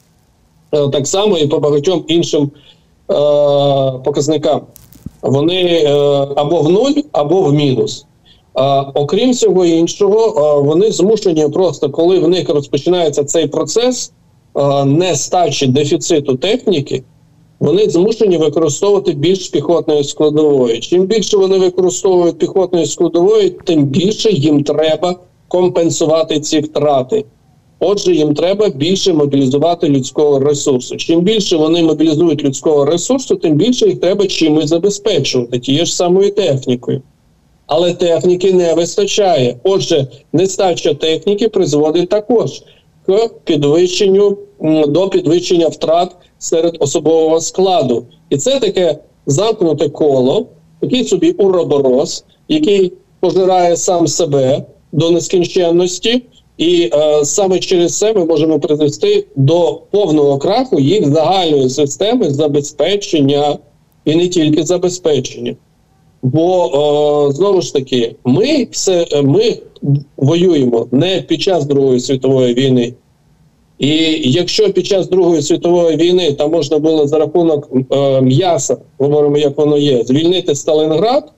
Так 0.71 1.07
само 1.07 1.39
і 1.39 1.47
по 1.47 1.59
багатьом 1.59 2.05
іншим 2.09 2.51
показникам 4.05 4.61
вони 5.23 5.63
е, 5.63 5.91
або 6.37 6.61
в 6.61 6.71
нуль, 6.71 7.03
або 7.13 7.43
в 7.43 7.53
мінус. 7.53 8.05
Окрім 8.95 9.31
всього 9.31 9.65
іншого, 9.65 10.63
вони 10.63 10.93
змушені 10.93 11.49
просто, 11.49 11.91
коли 11.91 12.19
в 12.19 12.29
них 12.29 12.49
розпочинається 12.49 13.25
цей 13.25 13.47
процес 13.47 14.13
нестачі 14.85 15.67
дефіциту 15.67 16.37
техніки, 16.37 17.03
вони 17.61 17.91
змушені 17.91 18.39
використовувати 18.39 19.13
більш 19.13 19.49
піхотної 19.49 20.05
складової. 20.05 20.81
Чим 20.81 21.03
більше 21.03 21.37
вони 21.37 21.59
використовують 21.59 22.39
піхотної 22.39 22.87
складової, 22.87 23.51
тим 23.51 23.85
більше 23.85 24.31
їм 24.31 24.65
треба 24.65 25.17
компенсувати 25.49 26.41
ці 26.41 26.61
втрати. 26.61 27.25
Отже, 27.81 28.15
їм 28.15 28.35
треба 28.35 28.69
більше 28.69 29.13
мобілізувати 29.13 29.89
людського 29.89 30.39
ресурсу. 30.39 30.97
Чим 30.97 31.21
більше 31.21 31.57
вони 31.57 31.83
мобілізують 31.83 32.45
людського 32.45 32.85
ресурсу, 32.85 33.37
тим 33.37 33.55
більше 33.55 33.87
їх 33.87 34.01
треба 34.01 34.27
чимось 34.27 34.69
забезпечувати 34.69 35.59
тією 35.59 35.87
ж 35.87 35.97
самою 35.97 36.31
технікою. 36.31 37.03
Але 37.67 37.95
техніки 37.95 38.53
не 38.53 38.75
вистачає. 38.75 39.57
Отже, 39.63 40.07
нестача 40.33 40.95
техніки 40.95 41.49
призводить 41.49 42.09
також 42.09 42.63
к 43.07 43.29
підвищенню 43.45 44.39
до 44.89 45.09
підвищення 45.09 45.69
втрат 45.69 46.17
серед 46.39 46.77
особового 46.81 47.41
складу. 47.41 48.07
І 48.31 48.37
це 48.37 48.61
таке 48.61 48.99
замкнуте 49.27 49.89
коло, 49.89 50.47
такий 50.81 51.05
собі 51.05 51.31
уроборос, 51.31 52.25
який 52.49 52.93
пожирає 53.21 53.77
сам 53.77 54.07
себе 54.07 54.65
до 54.93 55.11
нескінченності. 55.11 56.23
І 56.59 56.91
е, 56.95 57.25
саме 57.25 57.59
через 57.59 57.99
це 57.99 58.13
ми 58.13 58.25
можемо 58.25 58.61
привести 58.61 59.27
до 59.37 59.83
повного 59.91 60.39
краху 60.39 60.81
їх 60.81 61.15
загальної 61.15 61.71
системи 61.71 62.31
забезпечення 62.31 63.59
і 64.05 64.17
не 64.17 64.29
тільки 64.29 64.65
забезпечення. 64.65 65.57
Бо 66.23 66.67
е, 66.67 67.33
знову 67.33 67.61
ж 67.61 67.73
таки, 67.73 68.15
ми 68.25 68.69
все 68.71 69.07
ми 69.23 69.59
воюємо 70.17 70.87
не 70.93 71.23
під 71.23 71.43
час 71.43 71.67
Другої 71.67 72.01
світової 72.01 72.55
війни. 72.55 72.95
І 73.79 73.89
якщо 74.31 74.73
під 74.73 74.87
час 74.87 75.09
Другої 75.09 75.43
світової 75.43 75.97
війни 75.97 76.33
там 76.33 76.51
можна 76.51 76.79
було 76.79 77.07
за 77.07 77.19
рахунок 77.19 77.69
е, 77.93 78.21
м'яса, 78.21 78.77
говоримо, 78.99 79.39
як 79.39 79.59
воно 79.59 79.79
є, 79.79 80.05
звільнити 80.05 80.55
Сталінград 80.55 81.33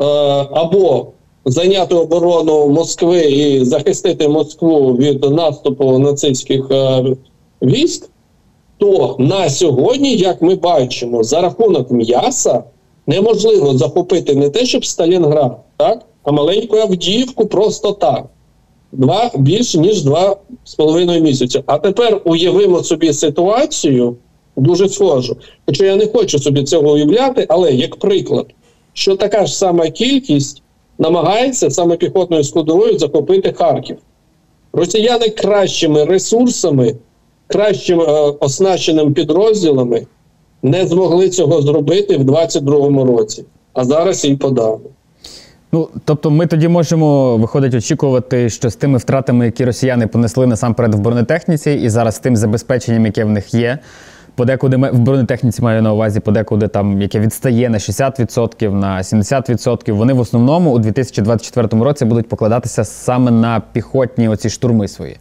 е, 0.00 0.04
або 0.50 1.06
зайняти 1.44 1.94
оборону 1.94 2.68
Москви 2.68 3.20
і 3.20 3.64
захистити 3.64 4.28
Москву 4.28 4.96
від 4.96 5.24
наступу 5.24 5.98
нацистських 5.98 6.70
е, 6.70 7.04
військ, 7.62 8.08
то 8.78 9.16
на 9.18 9.50
сьогодні, 9.50 10.16
як 10.16 10.42
ми 10.42 10.54
бачимо, 10.54 11.24
за 11.24 11.40
рахунок 11.40 11.90
м'яса 11.90 12.62
неможливо 13.06 13.78
захопити 13.78 14.34
не 14.34 14.50
те, 14.50 14.64
щоб 14.64 14.84
Сталінград, 14.84 15.58
так, 15.76 16.02
а 16.22 16.32
маленьку 16.32 16.76
Авдіївку 16.76 17.46
просто 17.46 17.92
так. 17.92 18.24
Два 18.92 19.30
більше 19.34 19.78
ніж 19.78 20.02
два 20.02 20.36
з 20.64 20.74
половиною 20.74 21.22
місяці. 21.22 21.62
А 21.66 21.78
тепер 21.78 22.20
уявимо 22.24 22.82
собі 22.82 23.12
ситуацію 23.12 24.16
дуже 24.56 24.88
схожу. 24.88 25.36
Хоча 25.66 25.84
я 25.84 25.96
не 25.96 26.06
хочу 26.06 26.38
собі 26.38 26.64
цього 26.64 26.92
уявляти, 26.92 27.46
але 27.48 27.72
як 27.72 27.96
приклад, 27.96 28.46
що 28.92 29.16
така 29.16 29.46
ж 29.46 29.56
сама 29.56 29.90
кількість 29.90 30.62
намагається 30.98 31.70
саме 31.70 31.96
піхотною 31.96 32.44
складовою 32.44 32.98
захопити 32.98 33.52
Харків. 33.52 33.96
Росіяни 34.72 35.28
кращими 35.28 36.04
ресурсами, 36.04 36.94
кращим 37.46 38.00
е, 38.00 38.04
оснащеними 38.40 39.10
підрозділами 39.10 40.06
не 40.62 40.86
змогли 40.86 41.28
цього 41.28 41.62
зробити 41.62 42.16
в 42.16 42.22
22-му 42.22 43.04
році, 43.04 43.44
а 43.72 43.84
зараз 43.84 44.24
і 44.24 44.36
подали. 44.36 44.78
Ну, 45.72 45.88
тобто, 46.04 46.30
ми 46.30 46.46
тоді 46.46 46.68
можемо 46.68 47.36
виходить 47.36 47.74
очікувати, 47.74 48.50
що 48.50 48.70
з 48.70 48.76
тими 48.76 48.98
втратами, 48.98 49.44
які 49.44 49.64
росіяни 49.64 50.06
понесли 50.06 50.46
насамперед 50.46 50.94
в 50.94 50.98
бронетехніці, 50.98 51.72
і 51.72 51.88
зараз 51.88 52.14
з 52.14 52.18
тим 52.18 52.36
забезпеченням, 52.36 53.06
яке 53.06 53.24
в 53.24 53.28
них 53.28 53.54
є, 53.54 53.78
подекуди 54.34 54.76
в 54.76 54.98
бронетехніці 54.98 55.62
маю 55.62 55.82
на 55.82 55.92
увазі, 55.92 56.20
подекуди 56.20 56.68
там, 56.68 57.02
яке 57.02 57.20
відстає 57.20 57.68
на 57.68 57.78
60%, 57.78 58.70
на 58.72 58.98
70%, 58.98 59.92
вони 59.92 60.12
в 60.12 60.20
основному 60.20 60.72
у 60.72 60.78
2024 60.78 61.84
році 61.84 62.04
будуть 62.04 62.28
покладатися 62.28 62.84
саме 62.84 63.30
на 63.30 63.62
піхотні 63.72 64.28
оці 64.28 64.50
штурми 64.50 64.88
свої. 64.88 65.16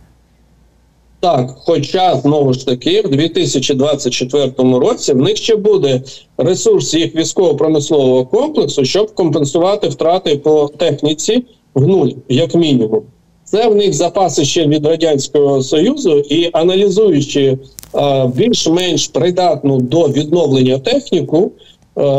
Так, 1.19 1.49
хоча 1.58 2.15
знову 2.15 2.54
ж 2.54 2.65
таки, 2.65 3.02
в 3.02 3.10
2024 3.10 4.52
році 4.58 5.13
в 5.13 5.17
них 5.17 5.38
ще 5.38 5.56
буде 5.56 6.02
ресурс 6.38 6.93
їх 6.93 7.15
військово-промислового 7.15 8.26
комплексу, 8.26 8.86
щоб 8.86 9.13
компенсувати 9.13 9.88
втрати 9.88 10.36
по 10.36 10.71
техніці 10.78 11.45
в 11.73 11.88
нуль, 11.88 12.10
як 12.30 12.56
мінімум. 12.56 13.02
Це 13.43 13.69
в 13.69 13.76
них 13.76 13.93
запаси 13.93 14.45
ще 14.45 14.67
від 14.67 14.86
радянського 14.86 15.63
союзу, 15.63 16.19
і 16.19 16.49
аналізуючи 16.54 17.58
більш-менш 18.36 19.08
придатну 19.08 19.82
до 19.82 20.08
відновлення 20.08 20.79
техніку, 20.79 21.51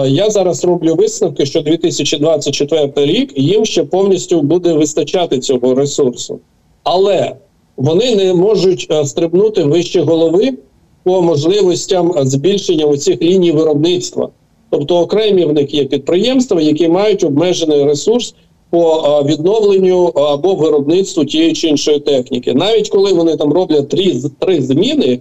я 0.07 0.31
зараз 0.31 0.65
роблю 0.65 0.95
висновки, 0.95 1.47
що 1.47 1.61
2024 1.61 2.93
рік 2.97 3.33
їм 3.37 3.65
ще 3.65 3.85
повністю 3.85 4.43
буде 4.43 4.73
вистачати 4.73 5.39
цього 5.39 5.75
ресурсу, 5.75 6.39
але 6.83 7.37
вони 7.77 8.17
не 8.17 8.35
можуть 8.35 8.87
е, 8.91 9.05
стрибнути 9.05 9.65
вище 9.65 10.01
голови 10.01 10.53
по 11.03 11.23
можливостям 11.23 12.13
збільшення 12.17 12.87
оцих 12.87 13.23
ліній 13.23 13.53
виробництва. 13.53 14.29
Тобто 14.71 14.97
окремі 14.97 15.45
в 15.45 15.53
них 15.53 15.75
є 15.75 15.85
підприємства, 15.85 16.61
які 16.61 16.89
мають 16.89 17.25
обмежений 17.25 17.85
ресурс 17.85 18.35
по 18.71 19.05
е, 19.07 19.33
відновленню 19.33 20.05
або 20.05 20.55
виробництву 20.55 21.25
тієї 21.25 21.53
чи 21.53 21.69
іншої 21.69 22.01
техніки. 22.01 22.55
Навіть 22.55 22.89
коли 22.89 23.13
вони 23.13 23.37
там 23.37 23.53
роблять 23.53 23.89
три, 23.89 24.15
три 24.39 24.63
зміни, 24.63 25.21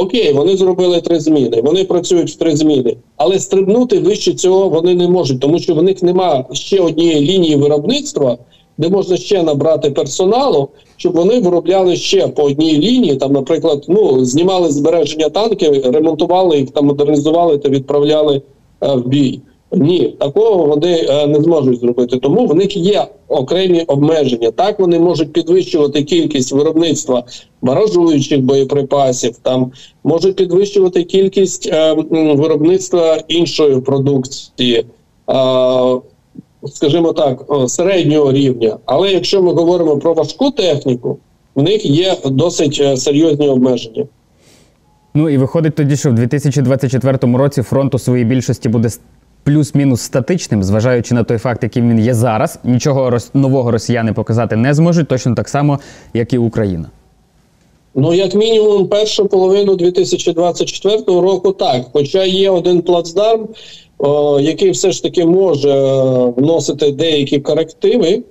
окей, 0.00 0.32
вони 0.32 0.56
зробили 0.56 1.00
три 1.00 1.20
зміни, 1.20 1.60
вони 1.64 1.84
працюють 1.84 2.30
в 2.30 2.34
три 2.34 2.56
зміни, 2.56 2.96
але 3.16 3.38
стрибнути 3.38 3.98
вище 3.98 4.34
цього 4.34 4.68
вони 4.68 4.94
не 4.94 5.08
можуть, 5.08 5.40
тому 5.40 5.58
що 5.58 5.74
в 5.74 5.82
них 5.82 6.02
немає 6.02 6.44
ще 6.52 6.80
однієї 6.80 7.20
лінії 7.20 7.56
виробництва 7.56 8.38
де 8.80 8.88
можна 8.88 9.16
ще 9.16 9.42
набрати 9.42 9.90
персоналу, 9.90 10.68
щоб 10.96 11.12
вони 11.12 11.40
виробляли 11.40 11.96
ще 11.96 12.28
по 12.28 12.42
одній 12.42 12.78
лінії. 12.78 13.16
Там, 13.16 13.32
наприклад, 13.32 13.84
ну 13.88 14.24
знімали 14.24 14.70
збереження 14.70 15.28
танків, 15.28 15.94
ремонтували 15.94 16.58
їх 16.58 16.70
та 16.70 16.82
модернізували 16.82 17.58
та 17.58 17.68
відправляли 17.68 18.42
е, 18.80 18.94
в 18.94 19.08
бій. 19.08 19.40
Ні, 19.72 20.16
такого 20.18 20.66
вони 20.66 21.06
е, 21.08 21.26
не 21.26 21.40
зможуть 21.40 21.80
зробити. 21.80 22.18
Тому 22.18 22.46
в 22.46 22.54
них 22.54 22.76
є 22.76 23.06
окремі 23.28 23.82
обмеження. 23.82 24.50
Так 24.50 24.80
вони 24.80 24.98
можуть 24.98 25.32
підвищувати 25.32 26.02
кількість 26.02 26.52
виробництва 26.52 27.24
баражуючих 27.62 28.40
боєприпасів, 28.40 29.36
там 29.42 29.72
можуть 30.04 30.36
підвищувати 30.36 31.04
кількість 31.04 31.66
е, 31.72 31.92
виробництва 32.10 33.16
іншої 33.28 33.80
продукції. 33.80 34.84
Е, 35.30 36.00
скажімо 36.66 37.12
так, 37.12 37.44
середнього 37.68 38.32
рівня. 38.32 38.78
Але 38.86 39.12
якщо 39.12 39.42
ми 39.42 39.52
говоримо 39.52 39.98
про 39.98 40.14
важку 40.14 40.50
техніку, 40.50 41.18
в 41.54 41.62
них 41.62 41.86
є 41.86 42.16
досить 42.24 42.78
е, 42.80 42.96
серйозні 42.96 43.48
обмеження. 43.48 44.06
Ну 45.14 45.28
і 45.28 45.38
виходить 45.38 45.74
тоді, 45.74 45.96
що 45.96 46.10
в 46.10 46.14
2024 46.14 47.18
році 47.36 47.62
фронт 47.62 47.94
у 47.94 47.98
своїй 47.98 48.24
більшості 48.24 48.68
буде 48.68 48.88
плюс-мінус 49.44 50.00
статичним, 50.00 50.62
зважаючи 50.62 51.14
на 51.14 51.24
той 51.24 51.38
факт, 51.38 51.62
яким 51.62 51.90
він 51.90 51.98
є 51.98 52.14
зараз. 52.14 52.58
Нічого 52.64 53.18
нового 53.34 53.70
росіяни 53.70 54.12
показати 54.12 54.56
не 54.56 54.74
зможуть, 54.74 55.08
точно 55.08 55.34
так 55.34 55.48
само, 55.48 55.78
як 56.14 56.32
і 56.32 56.38
Україна. 56.38 56.90
Ну, 57.94 58.14
як 58.14 58.34
мінімум, 58.34 58.88
першу 58.88 59.26
половину 59.26 59.76
2024 59.76 60.96
року 61.06 61.52
так. 61.52 61.82
Хоча 61.92 62.24
є 62.24 62.50
один 62.50 62.82
плацдарм, 62.82 63.48
який 64.40 64.70
все 64.70 64.92
ж 64.92 65.02
таки 65.02 65.24
може 65.24 65.74
вносити 66.36 66.90
деякі 66.92 67.38
корективи 67.38 68.08
е, 68.08 68.22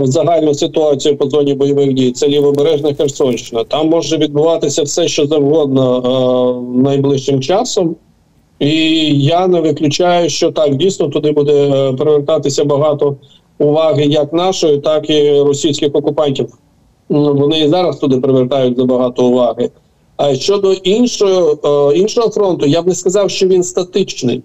в 0.00 0.06
загальну 0.06 0.54
ситуацію 0.54 1.16
по 1.16 1.30
зоні 1.30 1.54
бойових 1.54 1.92
дій. 1.92 2.12
Це 2.12 2.28
лівобережна 2.28 2.94
Херсонщина. 2.94 3.64
Там 3.64 3.88
може 3.88 4.16
відбуватися 4.16 4.82
все, 4.82 5.08
що 5.08 5.26
завгодно 5.26 5.98
е, 5.98 6.82
найближчим 6.82 7.40
часом. 7.40 7.96
І 8.58 8.70
я 9.18 9.46
не 9.46 9.60
виключаю, 9.60 10.30
що 10.30 10.52
так 10.52 10.76
дійсно 10.76 11.08
туди 11.08 11.32
буде 11.32 11.92
привертатися 11.98 12.64
багато 12.64 13.16
уваги 13.58 14.04
як 14.04 14.32
нашої, 14.32 14.78
так 14.78 15.10
і 15.10 15.40
російських 15.40 15.94
окупантів. 15.94 16.48
Вони 17.08 17.60
і 17.60 17.68
зараз 17.68 17.96
туди 17.96 18.20
привертають 18.20 18.76
забагато 18.76 19.26
уваги. 19.26 19.70
А 20.16 20.34
щодо 20.34 20.72
іншого 20.72 21.92
іншого 21.92 22.30
фронту, 22.30 22.66
я 22.66 22.82
б 22.82 22.86
не 22.86 22.94
сказав, 22.94 23.30
що 23.30 23.46
він 23.46 23.62
статичний 23.62 24.42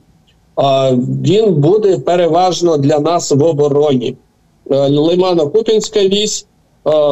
а 0.61 0.91
він 1.23 1.53
буде 1.53 1.97
переважно 1.97 2.77
для 2.77 2.99
нас 2.99 3.31
в 3.31 3.43
обороні. 3.43 4.15
Е, 4.71 4.75
Лимано-Купінська 4.89 6.09
вісь, 6.09 6.45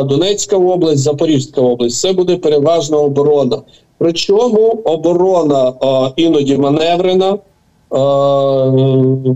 Донецька 0.04 0.58
область, 0.58 1.02
Запорізька 1.02 1.62
область 1.62 2.00
це 2.00 2.14
буде 2.14 2.38
переважна 2.38 2.98
оборона. 2.98 3.62
Причому 3.98 4.82
оборона 4.86 5.74
іноді 6.16 6.58
маневрена. 6.58 7.38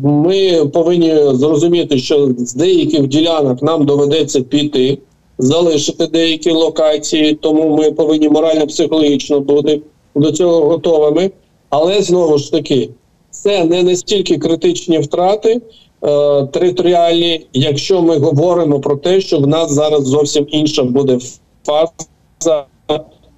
Ми 0.04 0.65
повинні 0.74 1.15
зрозуміти, 1.34 1.97
що 1.97 2.30
з 2.38 2.54
деяких 2.54 3.08
ділянок 3.08 3.62
нам 3.62 3.86
доведеться 3.86 4.41
піти, 4.41 4.97
залишити 5.38 6.08
деякі 6.08 6.52
локації, 6.52 7.34
тому 7.34 7.78
ми 7.78 7.91
повинні 7.91 8.30
морально-психологічно 8.30 9.39
бути 9.39 9.82
до 10.15 10.32
цього 10.32 10.62
готовими. 10.65 11.32
Але 11.69 12.02
знову 12.02 12.38
ж 12.38 12.52
таки, 12.52 12.89
це 13.32 13.65
не 13.65 13.84
настільки 13.84 14.38
критичні 14.38 15.00
втрати 15.00 15.62
е, 16.04 16.43
територіальні, 16.45 17.45
якщо 17.54 18.02
ми 18.02 18.17
говоримо 18.17 18.80
про 18.80 18.95
те, 18.95 19.21
що 19.21 19.39
в 19.39 19.47
нас 19.47 19.71
зараз 19.71 20.04
зовсім 20.04 20.45
інша 20.50 20.84
буде 20.84 21.19
фаза 21.65 22.65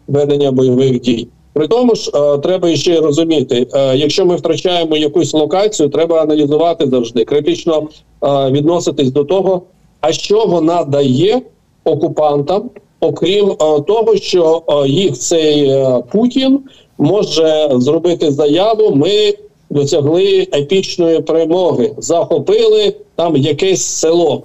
ведення 0.08 0.52
бойових 0.52 1.02
дій. 1.02 1.28
При 1.54 1.68
тому 1.68 1.96
ж 1.96 2.12
е, 2.16 2.38
треба 2.38 2.76
ще 2.76 3.00
розуміти, 3.02 3.68
е, 3.74 3.98
якщо 3.98 4.26
ми 4.26 4.36
втрачаємо 4.36 4.98
якусь 4.98 5.34
локацію, 5.34 5.90
треба 5.90 6.22
аналізувати 6.22 6.90
завжди, 6.90 7.26
критично 7.26 7.88
е, 8.24 8.52
відноситись 8.52 9.12
до 9.12 9.24
того, 9.24 9.62
а 10.02 10.12
що 10.12 10.46
вона 10.46 10.84
дає 10.84 11.42
окупантам, 11.84 12.70
окрім 13.00 13.56
того, 13.88 14.18
що 14.18 14.64
їх 14.88 15.18
цей 15.18 15.86
Путін 16.12 16.60
може 16.98 17.70
зробити 17.72 18.32
заяву. 18.32 18.96
Ми 18.96 19.34
досягли 19.70 20.48
епічної 20.54 21.22
перемоги, 21.22 21.94
захопили 21.98 22.96
там 23.16 23.36
якесь 23.36 23.82
село. 23.82 24.44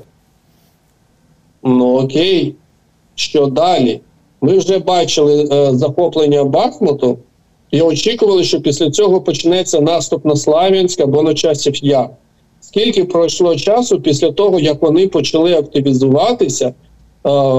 Ну 1.63 1.99
окей, 1.99 2.55
що 3.15 3.47
далі? 3.47 4.01
Ми 4.41 4.59
вже 4.59 4.79
бачили 4.79 5.49
е, 5.53 5.75
захоплення 5.75 6.45
Бахмуту 6.45 7.19
і 7.71 7.81
очікували, 7.81 8.45
що 8.45 8.61
після 8.61 8.91
цього 8.91 9.21
почнеться 9.21 9.81
наступ 9.81 10.25
на 10.25 10.37
Славянськ 10.37 11.01
або 11.01 11.23
на 11.23 11.35
часів 11.35 11.85
Я. 11.85 12.09
Скільки 12.61 13.05
пройшло 13.05 13.57
часу 13.57 14.01
після 14.01 14.33
того, 14.33 14.61
як 14.61 14.83
вони 14.83 15.09
почали 15.09 15.55
активізуватися 15.55 16.67
е, 16.67 16.75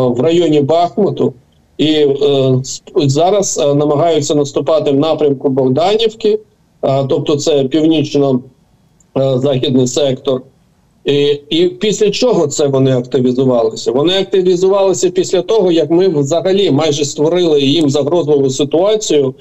в 0.07 0.19
районі 0.19 0.61
Бахмуту, 0.61 1.33
і 1.77 1.93
е, 1.93 2.61
зараз 2.95 3.57
е, 3.57 3.75
намагаються 3.75 4.35
наступати 4.35 4.91
в 4.91 4.99
напрямку 4.99 5.49
Богданівки, 5.49 6.39
тобто 6.81 7.35
це 7.35 7.63
північно-західний 7.63 9.87
сектор. 9.87 10.41
І 11.05 11.39
і 11.49 11.67
після 11.67 12.11
чого 12.11 12.47
це 12.47 12.67
вони 12.67 12.97
активізувалися? 12.97 13.91
Вони 13.91 14.19
активізувалися 14.19 15.09
після 15.09 15.41
того, 15.41 15.71
як 15.71 15.91
ми 15.91 16.07
взагалі 16.07 16.71
майже 16.71 17.05
створили 17.05 17.61
їм 17.61 17.89
загрозливу 17.89 18.49
ситуацію 18.49 19.33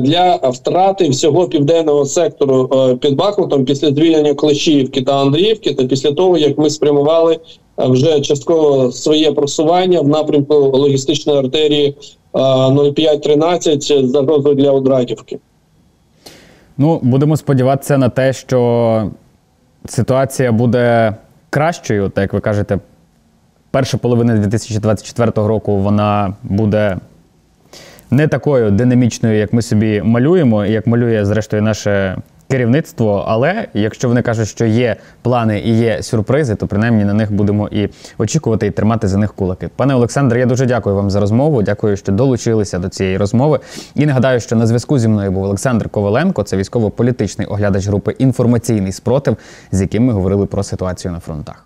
для 0.00 0.36
втрати 0.36 1.08
всього 1.08 1.48
південного 1.48 2.04
сектору 2.04 2.68
під 3.00 3.14
Бахмутом 3.14 3.64
після 3.64 3.88
звільнення 3.88 4.34
Клещіївки 4.34 5.02
та 5.02 5.20
Андріївки, 5.20 5.74
та 5.74 5.84
після 5.84 6.12
того 6.12 6.38
як 6.38 6.58
ми 6.58 6.70
спрямували 6.70 7.38
вже 7.78 8.20
частково 8.20 8.92
своє 8.92 9.32
просування 9.32 10.00
в 10.00 10.08
напрямку 10.08 10.54
логістичної 10.54 11.38
артерії 11.38 11.94
0513 12.34 13.82
з 13.82 14.10
загрозою 14.10 14.54
для 14.54 14.70
Одрадівки. 14.70 15.38
Ну, 16.78 17.00
будемо 17.02 17.36
сподіватися 17.36 17.98
на 17.98 18.08
те, 18.08 18.32
що 18.32 19.10
ситуація 19.88 20.52
буде 20.52 21.14
кращою, 21.50 22.08
так 22.08 22.22
як 22.22 22.32
ви 22.32 22.40
кажете, 22.40 22.78
перша 23.70 23.98
половина 23.98 24.36
2024 24.36 25.32
року 25.34 25.78
вона 25.78 26.34
буде 26.42 26.96
не 28.10 28.28
такою 28.28 28.70
динамічною, 28.70 29.38
як 29.38 29.52
ми 29.52 29.62
собі 29.62 30.02
малюємо, 30.02 30.66
як 30.66 30.86
малює, 30.86 31.24
зрештою, 31.24 31.62
наше 31.62 32.16
керівництво. 32.48 33.24
Але 33.28 33.68
якщо 33.74 34.08
вони 34.08 34.22
кажуть, 34.22 34.48
що 34.48 34.66
є 34.66 34.96
плани 35.22 35.60
і 35.60 35.78
є 35.78 36.02
сюрпризи, 36.02 36.54
то 36.54 36.66
принаймні 36.66 37.04
на 37.04 37.14
них 37.14 37.32
будемо 37.32 37.68
і 37.68 37.88
очікувати, 38.18 38.66
і 38.66 38.70
тримати 38.70 39.08
за 39.08 39.18
них 39.18 39.34
кулаки. 39.34 39.70
Пане 39.76 39.94
Олександре, 39.94 40.40
я 40.40 40.46
дуже 40.46 40.66
дякую 40.66 40.96
вам 40.96 41.10
за 41.10 41.20
розмову. 41.20 41.62
Дякую, 41.62 41.96
що 41.96 42.12
долучилися 42.12 42.78
до 42.78 42.88
цієї 42.88 43.16
розмови. 43.16 43.60
І 43.94 44.06
нагадаю, 44.06 44.40
що 44.40 44.56
на 44.56 44.66
зв'язку 44.66 44.98
зі 44.98 45.08
мною 45.08 45.30
був 45.30 45.44
Олександр 45.44 45.88
Коваленко, 45.88 46.42
це 46.42 46.56
військово-політичний 46.56 47.46
оглядач 47.46 47.86
групи 47.86 48.14
інформаційний 48.18 48.92
спротив, 48.92 49.36
з 49.72 49.80
яким 49.80 50.04
ми 50.04 50.12
говорили 50.12 50.46
про 50.46 50.62
ситуацію 50.62 51.12
на 51.12 51.20
фронтах. 51.20 51.65